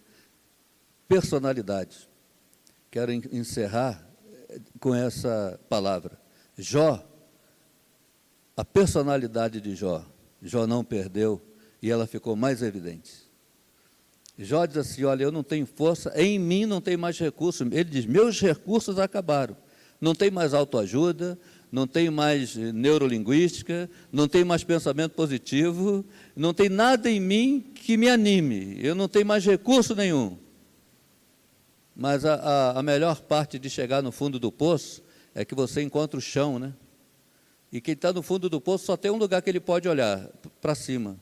Personalidade. 1.06 2.08
Quero 2.90 3.12
encerrar 3.12 4.08
eh, 4.48 4.60
com 4.80 4.94
essa 4.94 5.60
palavra. 5.68 6.18
Jó, 6.56 7.06
a 8.56 8.64
personalidade 8.64 9.60
de 9.60 9.74
Jó, 9.74 10.04
Jó 10.40 10.66
não 10.66 10.84
perdeu 10.84 11.40
e 11.80 11.90
ela 11.90 12.06
ficou 12.06 12.34
mais 12.34 12.62
evidente. 12.62 13.30
Jó 14.38 14.64
diz 14.66 14.76
assim: 14.76 15.04
Olha, 15.04 15.24
eu 15.24 15.32
não 15.32 15.42
tenho 15.42 15.66
força, 15.66 16.12
em 16.16 16.38
mim 16.38 16.66
não 16.66 16.80
tem 16.80 16.96
mais 16.96 17.18
recursos. 17.18 17.66
Ele 17.70 17.84
diz: 17.84 18.06
Meus 18.06 18.40
recursos 18.40 18.98
acabaram. 18.98 19.56
Não 20.00 20.14
tem 20.14 20.30
mais 20.30 20.52
autoajuda, 20.52 21.38
não 21.70 21.86
tenho 21.86 22.10
mais 22.10 22.56
neurolinguística, 22.56 23.88
não 24.10 24.26
tenho 24.26 24.44
mais 24.44 24.64
pensamento 24.64 25.12
positivo, 25.12 26.04
não 26.34 26.52
tem 26.52 26.68
nada 26.68 27.08
em 27.08 27.20
mim 27.20 27.64
que 27.74 27.96
me 27.96 28.08
anime, 28.10 28.76
eu 28.84 28.94
não 28.94 29.08
tenho 29.08 29.24
mais 29.24 29.44
recurso 29.44 29.94
nenhum. 29.94 30.36
Mas 31.94 32.24
a, 32.24 32.34
a, 32.34 32.78
a 32.80 32.82
melhor 32.82 33.20
parte 33.22 33.58
de 33.58 33.70
chegar 33.70 34.02
no 34.02 34.10
fundo 34.10 34.40
do 34.40 34.50
poço 34.50 35.02
é 35.34 35.44
que 35.44 35.54
você 35.54 35.82
encontra 35.82 36.18
o 36.18 36.22
chão, 36.22 36.58
né? 36.58 36.74
E 37.70 37.80
quem 37.80 37.94
está 37.94 38.12
no 38.12 38.22
fundo 38.22 38.50
do 38.50 38.60
poço 38.60 38.84
só 38.84 38.96
tem 38.96 39.10
um 39.10 39.16
lugar 39.16 39.40
que 39.40 39.48
ele 39.48 39.60
pode 39.60 39.88
olhar, 39.88 40.28
para 40.60 40.74
cima, 40.74 41.16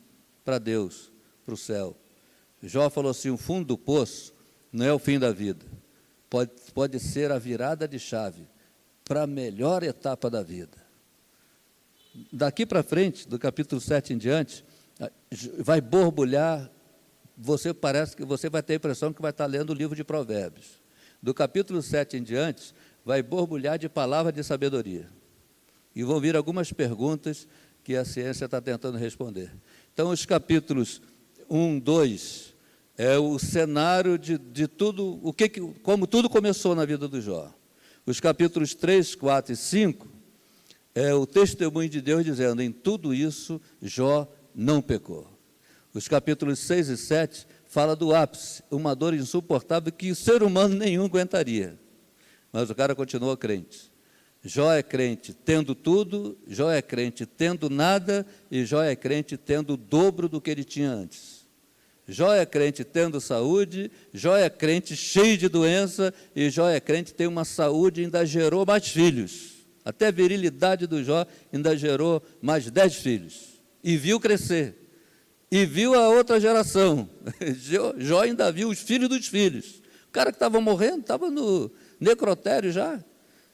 para 0.44 0.58
Deus, 0.58 1.12
para 1.44 1.54
o 1.54 1.56
céu. 1.56 1.96
Jó 2.62 2.90
falou 2.90 3.10
assim: 3.10 3.30
o 3.30 3.36
fundo 3.36 3.66
do 3.66 3.78
poço 3.78 4.34
não 4.72 4.84
é 4.84 4.92
o 4.92 4.98
fim 4.98 5.18
da 5.18 5.32
vida, 5.32 5.64
pode, 6.28 6.52
pode 6.74 7.00
ser 7.00 7.32
a 7.32 7.38
virada 7.38 7.88
de 7.88 7.98
chave 7.98 8.46
para 9.04 9.22
a 9.22 9.26
melhor 9.26 9.82
etapa 9.82 10.30
da 10.30 10.42
vida. 10.42 10.78
Daqui 12.32 12.66
para 12.66 12.82
frente, 12.82 13.28
do 13.28 13.38
capítulo 13.38 13.80
7 13.80 14.12
em 14.12 14.18
diante, 14.18 14.64
vai 15.58 15.80
borbulhar, 15.80 16.70
você 17.36 17.72
parece 17.72 18.16
que 18.16 18.24
você 18.24 18.48
vai 18.48 18.62
ter 18.62 18.74
a 18.74 18.76
impressão 18.76 19.12
que 19.12 19.22
vai 19.22 19.30
estar 19.30 19.46
lendo 19.46 19.70
o 19.70 19.74
livro 19.74 19.96
de 19.96 20.04
Provérbios. 20.04 20.80
Do 21.22 21.32
capítulo 21.34 21.82
7 21.82 22.16
em 22.16 22.22
diante, 22.22 22.74
vai 23.04 23.22
borbulhar 23.22 23.78
de 23.78 23.88
palavra 23.88 24.32
de 24.32 24.42
sabedoria. 24.42 25.08
E 25.94 26.02
vão 26.02 26.20
vir 26.20 26.36
algumas 26.36 26.72
perguntas 26.72 27.48
que 27.82 27.96
a 27.96 28.04
ciência 28.04 28.44
está 28.44 28.60
tentando 28.60 28.98
responder. 28.98 29.52
Então, 29.92 30.10
os 30.10 30.24
capítulos 30.24 31.00
1, 31.48 31.78
2, 31.80 32.49
é 33.02 33.16
o 33.18 33.38
cenário 33.38 34.18
de, 34.18 34.36
de 34.36 34.68
tudo, 34.68 35.18
o 35.22 35.32
que, 35.32 35.48
como 35.82 36.06
tudo 36.06 36.28
começou 36.28 36.74
na 36.74 36.84
vida 36.84 37.08
do 37.08 37.18
Jó. 37.18 37.50
Os 38.04 38.20
capítulos 38.20 38.74
3, 38.74 39.14
4 39.14 39.54
e 39.54 39.56
5 39.56 40.06
é 40.94 41.14
o 41.14 41.24
testemunho 41.24 41.88
de 41.88 42.02
Deus 42.02 42.26
dizendo: 42.26 42.60
em 42.60 42.70
tudo 42.70 43.14
isso 43.14 43.58
Jó 43.80 44.30
não 44.54 44.82
pecou. 44.82 45.26
Os 45.94 46.08
capítulos 46.08 46.58
6 46.58 46.90
e 46.90 46.96
7 46.98 47.46
fala 47.66 47.96
do 47.96 48.14
ápice, 48.14 48.62
uma 48.70 48.94
dor 48.94 49.14
insuportável 49.14 49.90
que 49.90 50.14
ser 50.14 50.42
humano 50.42 50.74
nenhum 50.74 51.06
aguentaria. 51.06 51.78
Mas 52.52 52.68
o 52.68 52.74
cara 52.74 52.94
continuou 52.94 53.34
crente. 53.34 53.90
Jó 54.44 54.70
é 54.70 54.82
crente 54.82 55.32
tendo 55.32 55.74
tudo, 55.74 56.36
Jó 56.46 56.70
é 56.70 56.82
crente 56.82 57.24
tendo 57.24 57.70
nada, 57.70 58.26
e 58.50 58.62
Jó 58.62 58.82
é 58.82 58.94
crente 58.94 59.38
tendo 59.38 59.72
o 59.72 59.78
dobro 59.78 60.28
do 60.28 60.38
que 60.38 60.50
ele 60.50 60.64
tinha 60.64 60.90
antes. 60.90 61.39
Jó 62.10 62.34
é 62.34 62.44
crente 62.44 62.82
tendo 62.82 63.20
saúde, 63.20 63.88
Jó 64.12 64.36
é 64.36 64.50
crente 64.50 64.96
cheio 64.96 65.38
de 65.38 65.48
doença, 65.48 66.12
e 66.34 66.50
Jó 66.50 66.68
é 66.68 66.80
crente 66.80 67.14
tem 67.14 67.28
uma 67.28 67.44
saúde 67.44 68.00
e 68.00 68.04
ainda 68.04 68.26
gerou 68.26 68.66
mais 68.66 68.88
filhos. 68.88 69.64
Até 69.84 70.08
a 70.08 70.10
virilidade 70.10 70.88
do 70.88 71.04
Jó 71.04 71.24
ainda 71.52 71.76
gerou 71.76 72.20
mais 72.42 72.68
dez 72.68 72.96
filhos. 72.96 73.60
E 73.82 73.96
viu 73.96 74.18
crescer. 74.18 74.74
E 75.52 75.64
viu 75.64 75.94
a 75.94 76.08
outra 76.08 76.40
geração. 76.40 77.08
Jó 77.96 78.20
ainda 78.20 78.50
viu 78.50 78.70
os 78.70 78.80
filhos 78.80 79.08
dos 79.08 79.28
filhos. 79.28 79.80
O 80.08 80.10
cara 80.10 80.32
que 80.32 80.36
estava 80.36 80.60
morrendo, 80.60 81.02
estava 81.02 81.30
no 81.30 81.70
necrotério 82.00 82.72
já. 82.72 82.98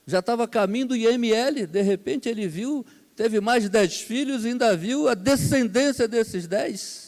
Já 0.07 0.21
estava 0.21 0.49
caminho 0.49 0.87
do 0.87 0.97
IML. 0.97 1.67
De 1.67 1.83
repente 1.83 2.27
ele 2.27 2.49
viu, 2.49 2.87
teve 3.15 3.39
mais 3.39 3.65
de 3.65 3.69
dez 3.69 4.01
filhos 4.01 4.47
e 4.47 4.49
ainda 4.49 4.75
viu 4.75 5.09
a 5.09 5.15
descendência 5.15 6.09
desses 6.09 6.47
dez. 6.47 7.06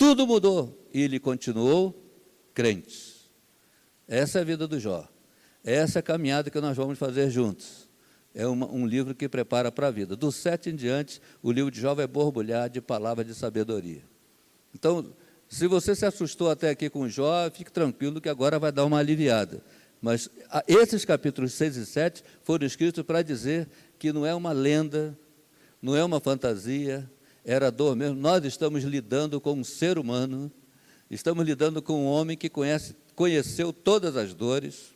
Tudo 0.00 0.26
mudou 0.26 0.88
e 0.94 1.02
ele 1.02 1.20
continuou 1.20 1.94
crente. 2.54 3.30
Essa 4.08 4.38
é 4.38 4.40
a 4.40 4.44
vida 4.46 4.66
do 4.66 4.80
Jó. 4.80 5.06
Essa 5.62 5.98
é 5.98 6.00
a 6.00 6.02
caminhada 6.02 6.48
que 6.48 6.58
nós 6.58 6.74
vamos 6.74 6.98
fazer 6.98 7.28
juntos. 7.28 7.86
É 8.34 8.46
uma, 8.46 8.66
um 8.66 8.86
livro 8.86 9.14
que 9.14 9.28
prepara 9.28 9.70
para 9.70 9.88
a 9.88 9.90
vida. 9.90 10.16
Do 10.16 10.32
sete 10.32 10.70
em 10.70 10.74
diante, 10.74 11.20
o 11.42 11.52
livro 11.52 11.70
de 11.70 11.82
Jó 11.82 11.94
vai 11.94 12.06
borbulhar 12.06 12.70
de 12.70 12.80
palavras 12.80 13.26
de 13.26 13.34
sabedoria. 13.34 14.02
Então, 14.74 15.12
se 15.46 15.66
você 15.66 15.94
se 15.94 16.06
assustou 16.06 16.48
até 16.48 16.70
aqui 16.70 16.88
com 16.88 17.06
Jó, 17.06 17.50
fique 17.50 17.70
tranquilo 17.70 18.22
que 18.22 18.30
agora 18.30 18.58
vai 18.58 18.72
dar 18.72 18.86
uma 18.86 18.96
aliviada. 18.96 19.62
Mas 20.00 20.30
a, 20.50 20.64
esses 20.66 21.04
capítulos 21.04 21.52
6 21.52 21.76
e 21.76 21.84
7 21.84 22.24
foram 22.42 22.66
escritos 22.66 23.04
para 23.04 23.20
dizer 23.20 23.68
que 23.98 24.14
não 24.14 24.24
é 24.24 24.34
uma 24.34 24.52
lenda, 24.52 25.14
não 25.82 25.94
é 25.94 26.02
uma 26.02 26.20
fantasia, 26.20 27.06
era 27.44 27.70
dor 27.70 27.96
mesmo. 27.96 28.20
Nós 28.20 28.44
estamos 28.44 28.84
lidando 28.84 29.40
com 29.40 29.54
um 29.54 29.64
ser 29.64 29.98
humano 29.98 30.52
Estamos 31.10 31.44
lidando 31.44 31.82
com 31.82 32.04
um 32.04 32.06
homem 32.06 32.36
que 32.36 32.48
conhece, 32.48 32.94
conheceu 33.16 33.72
todas 33.72 34.16
as 34.16 34.32
dores 34.32 34.94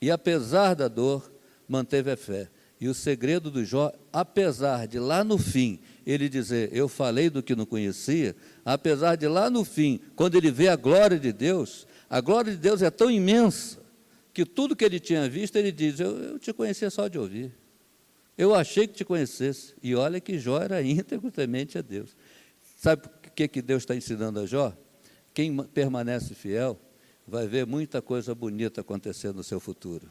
e, 0.00 0.10
apesar 0.10 0.72
da 0.72 0.88
dor, 0.88 1.30
manteve 1.68 2.10
a 2.10 2.16
fé. 2.16 2.48
E 2.80 2.88
o 2.88 2.94
segredo 2.94 3.50
do 3.50 3.62
Jó, 3.62 3.92
apesar 4.10 4.86
de 4.86 4.98
lá 4.98 5.22
no 5.22 5.36
fim 5.36 5.80
ele 6.06 6.30
dizer, 6.30 6.70
eu 6.72 6.88
falei 6.88 7.28
do 7.28 7.42
que 7.42 7.54
não 7.54 7.66
conhecia, 7.66 8.34
apesar 8.64 9.16
de 9.16 9.28
lá 9.28 9.50
no 9.50 9.64
fim, 9.64 10.00
quando 10.16 10.36
ele 10.36 10.50
vê 10.50 10.68
a 10.68 10.76
glória 10.76 11.18
de 11.18 11.30
Deus, 11.30 11.86
a 12.08 12.22
glória 12.22 12.50
de 12.52 12.56
Deus 12.56 12.80
é 12.80 12.90
tão 12.90 13.10
imensa 13.10 13.78
que 14.32 14.46
tudo 14.46 14.74
que 14.74 14.84
ele 14.84 14.98
tinha 14.98 15.28
visto, 15.28 15.56
ele 15.56 15.70
diz: 15.70 16.00
Eu, 16.00 16.16
eu 16.16 16.38
te 16.38 16.54
conhecia 16.54 16.88
só 16.88 17.06
de 17.08 17.18
ouvir. 17.18 17.52
Eu 18.38 18.54
achei 18.54 18.86
que 18.86 18.94
te 18.94 19.04
conhecesse. 19.04 19.74
E 19.82 19.96
olha 19.96 20.20
que 20.20 20.38
Jó 20.38 20.62
era 20.62 20.80
íntegro 20.80 21.28
temente 21.28 21.76
a 21.76 21.82
Deus. 21.82 22.16
Sabe 22.76 23.06
o 23.06 23.30
que, 23.32 23.48
que 23.48 23.60
Deus 23.60 23.82
está 23.82 23.96
ensinando 23.96 24.38
a 24.38 24.46
Jó? 24.46 24.72
Quem 25.34 25.56
permanece 25.56 26.34
fiel 26.34 26.78
vai 27.26 27.48
ver 27.48 27.66
muita 27.66 28.00
coisa 28.00 28.34
bonita 28.36 28.80
acontecer 28.80 29.34
no 29.34 29.42
seu 29.42 29.58
futuro. 29.58 30.08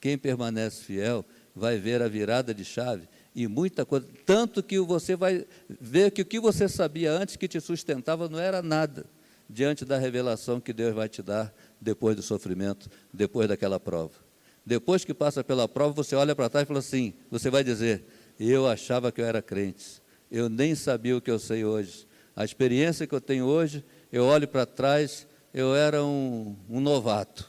Quem 0.00 0.18
permanece 0.18 0.82
fiel 0.82 1.24
vai 1.54 1.78
ver 1.78 2.02
a 2.02 2.08
virada 2.08 2.52
de 2.52 2.64
chave 2.64 3.08
e 3.34 3.46
muita 3.46 3.86
coisa. 3.86 4.08
Tanto 4.26 4.62
que 4.62 4.80
você 4.80 5.14
vai 5.14 5.46
ver 5.68 6.10
que 6.10 6.22
o 6.22 6.26
que 6.26 6.40
você 6.40 6.68
sabia 6.68 7.12
antes 7.12 7.36
que 7.36 7.46
te 7.46 7.60
sustentava 7.60 8.28
não 8.28 8.40
era 8.40 8.60
nada 8.60 9.06
diante 9.48 9.84
da 9.84 9.98
revelação 9.98 10.60
que 10.60 10.72
Deus 10.72 10.94
vai 10.94 11.08
te 11.08 11.22
dar 11.22 11.54
depois 11.80 12.16
do 12.16 12.22
sofrimento, 12.22 12.88
depois 13.12 13.48
daquela 13.48 13.78
prova. 13.78 14.29
Depois 14.64 15.04
que 15.04 15.14
passa 15.14 15.42
pela 15.42 15.68
prova, 15.68 15.92
você 15.92 16.14
olha 16.14 16.34
para 16.34 16.48
trás 16.48 16.64
e 16.64 16.68
fala 16.68 16.80
assim: 16.80 17.14
você 17.30 17.50
vai 17.50 17.64
dizer, 17.64 18.04
eu 18.38 18.66
achava 18.66 19.10
que 19.10 19.20
eu 19.20 19.24
era 19.24 19.42
crente, 19.42 20.02
eu 20.30 20.48
nem 20.48 20.74
sabia 20.74 21.16
o 21.16 21.20
que 21.20 21.30
eu 21.30 21.38
sei 21.38 21.64
hoje. 21.64 22.06
A 22.36 22.44
experiência 22.44 23.06
que 23.06 23.14
eu 23.14 23.20
tenho 23.20 23.44
hoje, 23.44 23.84
eu 24.12 24.24
olho 24.24 24.46
para 24.46 24.64
trás, 24.64 25.26
eu 25.52 25.74
era 25.74 26.04
um, 26.04 26.56
um 26.68 26.80
novato. 26.80 27.48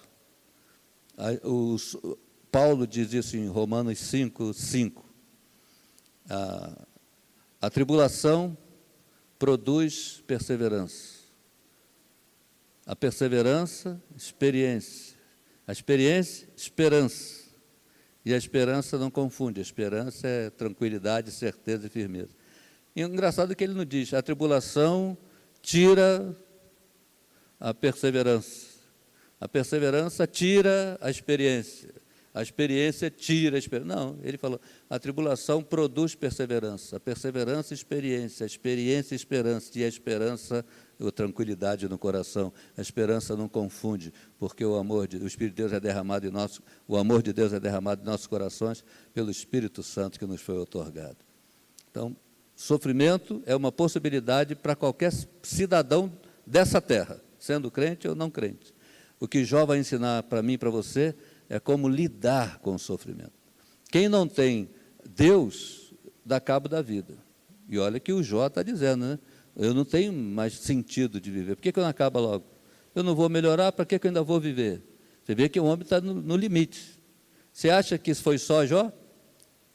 O, 1.43 1.77
Paulo 2.51 2.85
diz 2.85 3.13
isso 3.13 3.37
em 3.37 3.47
Romanos 3.47 3.97
5, 3.99 4.53
5. 4.53 5.05
A, 6.29 6.85
a 7.61 7.69
tribulação 7.69 8.57
produz 9.39 10.21
perseverança. 10.27 11.21
A 12.85 12.95
perseverança, 12.95 14.01
experiência. 14.15 15.10
A 15.71 15.73
experiência, 15.73 16.49
esperança. 16.53 17.45
E 18.25 18.33
a 18.33 18.37
esperança 18.37 18.97
não 18.97 19.09
confunde. 19.09 19.61
A 19.61 19.63
esperança 19.63 20.27
é 20.27 20.49
tranquilidade, 20.49 21.31
certeza 21.31 21.87
e 21.87 21.89
firmeza. 21.89 22.35
E 22.93 23.01
o 23.05 23.07
engraçado 23.07 23.53
é 23.53 23.55
que 23.55 23.63
ele 23.63 23.73
não 23.73 23.85
diz: 23.85 24.13
a 24.13 24.21
tribulação 24.21 25.17
tira 25.61 26.37
a 27.57 27.73
perseverança. 27.73 28.67
A 29.39 29.47
perseverança 29.47 30.27
tira 30.27 30.97
a 30.99 31.09
experiência. 31.09 31.93
A 32.33 32.41
experiência 32.41 33.09
tira 33.09 33.55
a 33.55 33.59
experiência. 33.59 33.95
Não, 33.95 34.19
ele 34.23 34.37
falou: 34.37 34.59
a 34.89 34.99
tribulação 34.99 35.63
produz 35.63 36.15
perseverança, 36.15 36.97
a 36.97 36.99
perseverança, 36.99 37.73
experiência, 37.73 38.43
a 38.43 38.47
experiência, 38.47 39.15
esperança, 39.15 39.71
e 39.79 39.85
a 39.85 39.87
esperança, 39.87 40.65
a 41.07 41.11
tranquilidade 41.11 41.87
no 41.87 41.97
coração. 41.97 42.53
A 42.77 42.81
esperança 42.81 43.35
não 43.35 43.47
confunde, 43.47 44.13
porque 44.37 44.63
o 44.63 44.75
amor 44.75 45.07
de 45.07 45.17
o 45.17 45.27
Espírito 45.27 45.55
de 45.55 45.61
Deus 45.63 45.73
é 45.73 45.79
derramado 45.79 46.27
em 46.27 46.31
nosso, 46.31 46.61
o 46.87 46.97
amor 46.97 47.21
de 47.21 47.33
Deus 47.33 47.53
é 47.53 47.59
derramado 47.59 48.01
em 48.01 48.05
nossos 48.05 48.27
corações 48.27 48.83
pelo 49.13 49.31
Espírito 49.31 49.83
Santo 49.83 50.19
que 50.19 50.25
nos 50.25 50.41
foi 50.41 50.57
otorgado. 50.57 51.17
Então, 51.89 52.15
sofrimento 52.55 53.41
é 53.45 53.55
uma 53.55 53.71
possibilidade 53.71 54.55
para 54.55 54.75
qualquer 54.75 55.11
cidadão 55.41 56.11
dessa 56.45 56.81
terra, 56.81 57.19
sendo 57.39 57.71
crente 57.71 58.07
ou 58.07 58.15
não 58.15 58.29
crente. 58.29 58.73
O 59.19 59.27
que 59.27 59.43
Jó 59.43 59.65
vai 59.65 59.79
ensinar 59.79 60.23
para 60.23 60.41
mim 60.41 60.57
para 60.57 60.69
você 60.69 61.15
é 61.49 61.59
como 61.59 61.87
lidar 61.87 62.59
com 62.59 62.75
o 62.75 62.79
sofrimento. 62.79 63.33
Quem 63.91 64.07
não 64.07 64.27
tem 64.27 64.69
Deus, 65.07 65.93
dá 66.25 66.39
cabo 66.39 66.69
da 66.69 66.81
vida. 66.81 67.13
E 67.67 67.77
olha 67.77 67.99
que 67.99 68.13
o 68.13 68.23
Jó 68.23 68.47
está 68.47 68.63
dizendo, 68.63 69.05
né? 69.05 69.19
Eu 69.55 69.73
não 69.73 69.85
tenho 69.85 70.13
mais 70.13 70.53
sentido 70.53 71.19
de 71.19 71.29
viver. 71.29 71.55
Por 71.55 71.61
que, 71.61 71.71
que 71.71 71.79
eu 71.79 71.83
não 71.83 71.89
acaba 71.89 72.19
logo? 72.19 72.45
Eu 72.95 73.03
não 73.03 73.15
vou 73.15 73.29
melhorar, 73.29 73.71
para 73.71 73.85
que, 73.85 73.97
que 73.97 74.07
eu 74.07 74.09
ainda 74.09 74.23
vou 74.23 74.39
viver? 74.39 74.81
Você 75.23 75.35
vê 75.35 75.47
que 75.47 75.59
o 75.59 75.65
homem 75.65 75.83
está 75.83 76.01
no, 76.01 76.13
no 76.13 76.35
limite. 76.35 76.99
Você 77.51 77.69
acha 77.69 77.97
que 77.97 78.11
isso 78.11 78.23
foi 78.23 78.37
só 78.37 78.65
Jó? 78.65 78.91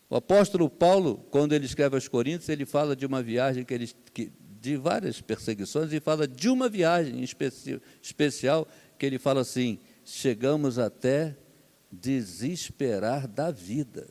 O 0.08 0.16
apóstolo 0.16 0.70
Paulo, 0.70 1.18
quando 1.30 1.52
ele 1.52 1.66
escreve 1.66 1.96
aos 1.96 2.08
Coríntios, 2.08 2.48
ele 2.48 2.64
fala 2.64 2.94
de 2.94 3.04
uma 3.04 3.22
viagem 3.22 3.64
que 3.64 3.74
ele, 3.74 3.90
que, 4.12 4.32
de 4.60 4.76
várias 4.76 5.20
perseguições, 5.20 5.92
e 5.92 6.00
fala 6.00 6.28
de 6.28 6.48
uma 6.48 6.68
viagem 6.68 7.22
especi, 7.22 7.80
especial, 8.00 8.68
que 8.98 9.04
ele 9.04 9.18
fala 9.18 9.40
assim: 9.40 9.78
chegamos 10.04 10.78
até 10.78 11.36
desesperar 11.90 13.26
da 13.26 13.50
vida. 13.50 14.08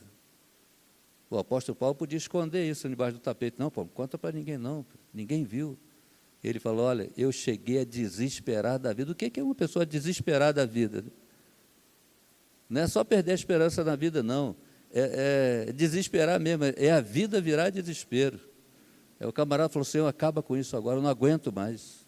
O 1.30 1.38
apóstolo 1.38 1.76
Paulo 1.76 1.96
podia 1.96 2.18
esconder 2.18 2.70
isso 2.70 2.88
debaixo 2.88 3.18
do 3.18 3.22
tapete. 3.22 3.56
Não, 3.58 3.72
Paulo, 3.72 3.90
conta 3.94 4.18
para 4.18 4.36
ninguém 4.36 4.58
não, 4.58 4.86
ninguém 5.16 5.44
viu. 5.44 5.78
Ele 6.44 6.60
falou, 6.60 6.86
olha, 6.86 7.10
eu 7.18 7.32
cheguei 7.32 7.80
a 7.80 7.84
desesperar 7.84 8.78
da 8.78 8.94
vida. 8.94 9.12
O 9.12 9.16
que 9.16 9.40
é 9.40 9.44
uma 9.44 9.56
pessoa 9.56 9.86
desesperar 9.86 10.54
da 10.54 10.66
vida? 10.66 11.04
Não 12.70 12.82
é 12.82 12.88
só 12.88 13.04
perder 13.04 13.32
a 13.32 13.36
esperança 13.36 13.84
na 13.84 13.96
vida, 13.96 14.22
não. 14.22 14.56
É, 14.92 15.66
é 15.68 15.74
desesperar 15.74 16.40
mesmo, 16.40 16.66
é 16.66 16.92
a 16.92 17.02
vida 17.02 17.42
virar 17.42 17.70
desespero. 17.70 18.40
É, 19.20 19.26
o 19.26 19.34
camarada 19.34 19.70
falou, 19.70 19.86
Senhor, 19.86 20.08
acaba 20.08 20.44
com 20.44 20.56
isso 20.56 20.76
agora, 20.78 20.98
eu 20.98 21.02
não 21.02 21.10
aguento 21.10 21.52
mais. 21.52 22.06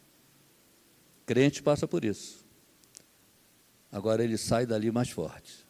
Crente 1.26 1.64
passa 1.64 1.88
por 1.88 2.06
isso. 2.06 2.46
Agora 3.92 4.24
ele 4.24 4.38
sai 4.38 4.66
dali 4.66 4.92
mais 4.92 5.10
forte. 5.10 5.66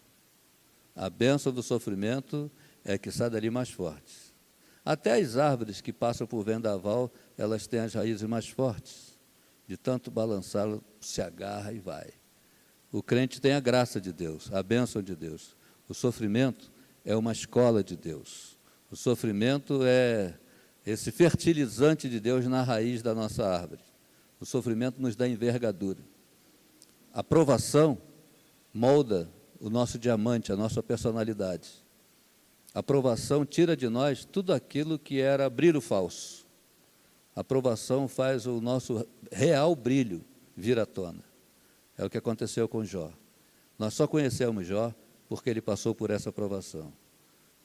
A 0.95 1.09
bênção 1.09 1.51
do 1.51 1.63
sofrimento 1.63 2.51
é 2.83 2.97
que 2.97 3.11
sai 3.11 3.29
dali 3.29 3.49
mais 3.49 3.69
forte. 3.69 4.35
Até 4.83 5.13
as 5.19 5.37
árvores 5.37 5.81
que 5.81 5.91
passam 5.91 6.25
por 6.25 6.43
vendaval, 6.43 7.11
elas 7.37 7.67
têm 7.67 7.81
as 7.81 7.93
raízes 7.93 8.27
mais 8.27 8.47
fortes. 8.47 9.17
De 9.67 9.77
tanto 9.77 10.09
balançá-la, 10.09 10.79
se 10.99 11.21
agarra 11.21 11.73
e 11.73 11.79
vai. 11.79 12.09
O 12.91 13.03
crente 13.03 13.39
tem 13.41 13.53
a 13.53 13.59
graça 13.59 13.99
de 13.99 14.13
Deus, 14.13 14.51
a 14.53 14.63
bênção 14.63 15.01
de 15.01 15.15
Deus. 15.15 15.55
O 15.89 15.93
sofrimento 15.93 16.71
é 17.05 17.15
uma 17.15 17.31
escola 17.31 17.83
de 17.83 17.95
Deus. 17.95 18.57
O 18.89 18.95
sofrimento 18.95 19.81
é 19.83 20.33
esse 20.85 21.11
fertilizante 21.11 22.09
de 22.09 22.19
Deus 22.19 22.45
na 22.47 22.63
raiz 22.63 23.01
da 23.01 23.13
nossa 23.13 23.45
árvore. 23.45 23.81
O 24.39 24.45
sofrimento 24.45 25.01
nos 25.01 25.15
dá 25.15 25.27
envergadura. 25.27 25.99
A 27.13 27.21
provação 27.21 27.97
molda 28.73 29.29
o 29.59 29.69
nosso 29.69 29.97
diamante, 29.99 30.51
a 30.51 30.55
nossa 30.55 30.81
personalidade. 30.81 31.69
A 32.73 32.79
aprovação 32.79 33.45
tira 33.45 33.75
de 33.75 33.89
nós 33.89 34.23
tudo 34.23 34.53
aquilo 34.53 34.99
que 34.99 35.19
era 35.19 35.49
brilho 35.49 35.81
falso. 35.81 36.46
A 37.37 37.41
aprovação 37.41 38.07
faz 38.07 38.47
o 38.47 38.59
nosso 38.59 39.07
real 39.31 39.75
brilho 39.75 40.25
vir 40.55 40.79
à 40.79 40.87
tona. 40.87 41.23
É 41.95 42.03
o 42.03 42.09
que 42.09 42.17
aconteceu 42.17 42.67
com 42.67 42.83
Jó. 42.83 43.13
Nós 43.77 43.93
só 43.93 44.07
conhecemos 44.07 44.65
Jó 44.65 44.91
porque 45.29 45.47
ele 45.47 45.61
passou 45.61 45.93
por 45.93 46.09
essa 46.09 46.29
aprovação. 46.29 46.91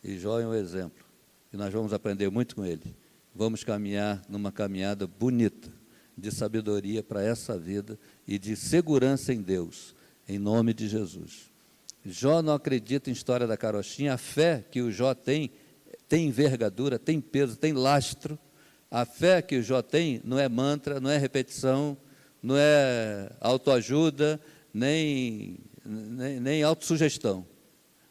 E 0.05 0.19
Jó 0.19 0.39
é 0.39 0.47
um 0.47 0.53
exemplo. 0.53 1.03
E 1.51 1.57
nós 1.57 1.73
vamos 1.73 1.95
aprender 1.95 2.31
muito 2.31 2.55
com 2.55 2.67
ele. 2.67 2.95
Vamos 3.35 3.65
caminhar 3.65 4.21
numa 4.29 4.53
caminhada 4.53 5.07
bonita 5.07 5.73
de 6.19 6.31
sabedoria 6.31 7.03
para 7.03 7.23
essa 7.23 7.59
vida 7.59 7.99
e 8.29 8.39
de 8.39 8.55
segurança 8.55 9.33
em 9.33 9.41
Deus 9.41 9.95
em 10.29 10.39
nome 10.39 10.75
de 10.75 10.87
Jesus. 10.87 11.51
Jó 12.05 12.43
não 12.43 12.53
acredita 12.53 13.09
em 13.09 13.15
história 13.15 13.47
da 13.47 13.57
carochinha, 13.57 14.13
a 14.13 14.19
fé 14.19 14.63
que 14.71 14.83
o 14.83 14.93
Jó 14.93 15.15
tem, 15.15 15.51
tem 16.07 16.27
envergadura, 16.27 16.99
tem 16.99 17.23
peso, 17.23 17.57
tem 17.57 17.73
lastro. 17.73 18.39
A 18.93 19.07
fé 19.07 19.41
que 19.41 19.57
o 19.57 19.63
Jó 19.63 19.81
tem 19.81 20.21
não 20.23 20.39
é 20.39 20.47
mantra, 20.51 21.01
não 21.01 21.09
é 21.09 21.17
repetição, 21.17 21.97
não 22.43 22.59
é 22.59 23.33
autoajuda, 23.41 24.39
nem, 24.73 25.59
nem, 25.83 26.39
nem 26.39 26.63
autossugestão. 26.63 27.47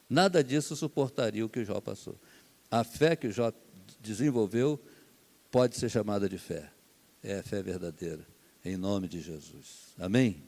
Nada 0.10 0.44
disso 0.44 0.76
suportaria 0.76 1.46
o 1.46 1.50
que 1.50 1.60
o 1.60 1.66
Jó 1.66 1.80
passou. 1.80 2.20
A 2.72 2.84
fé 2.84 3.16
que 3.16 3.28
o 3.28 3.32
Jó 3.32 3.54
desenvolveu 4.00 4.82
pode 5.52 5.78
ser 5.78 5.88
chamada 5.88 6.28
de 6.28 6.40
fé. 6.40 6.68
É 7.22 7.38
a 7.38 7.44
fé 7.44 7.62
verdadeira, 7.62 8.26
em 8.66 8.76
nome 8.76 9.08
de 9.08 9.22
Jesus. 9.22 9.94
Amém? 10.00 10.42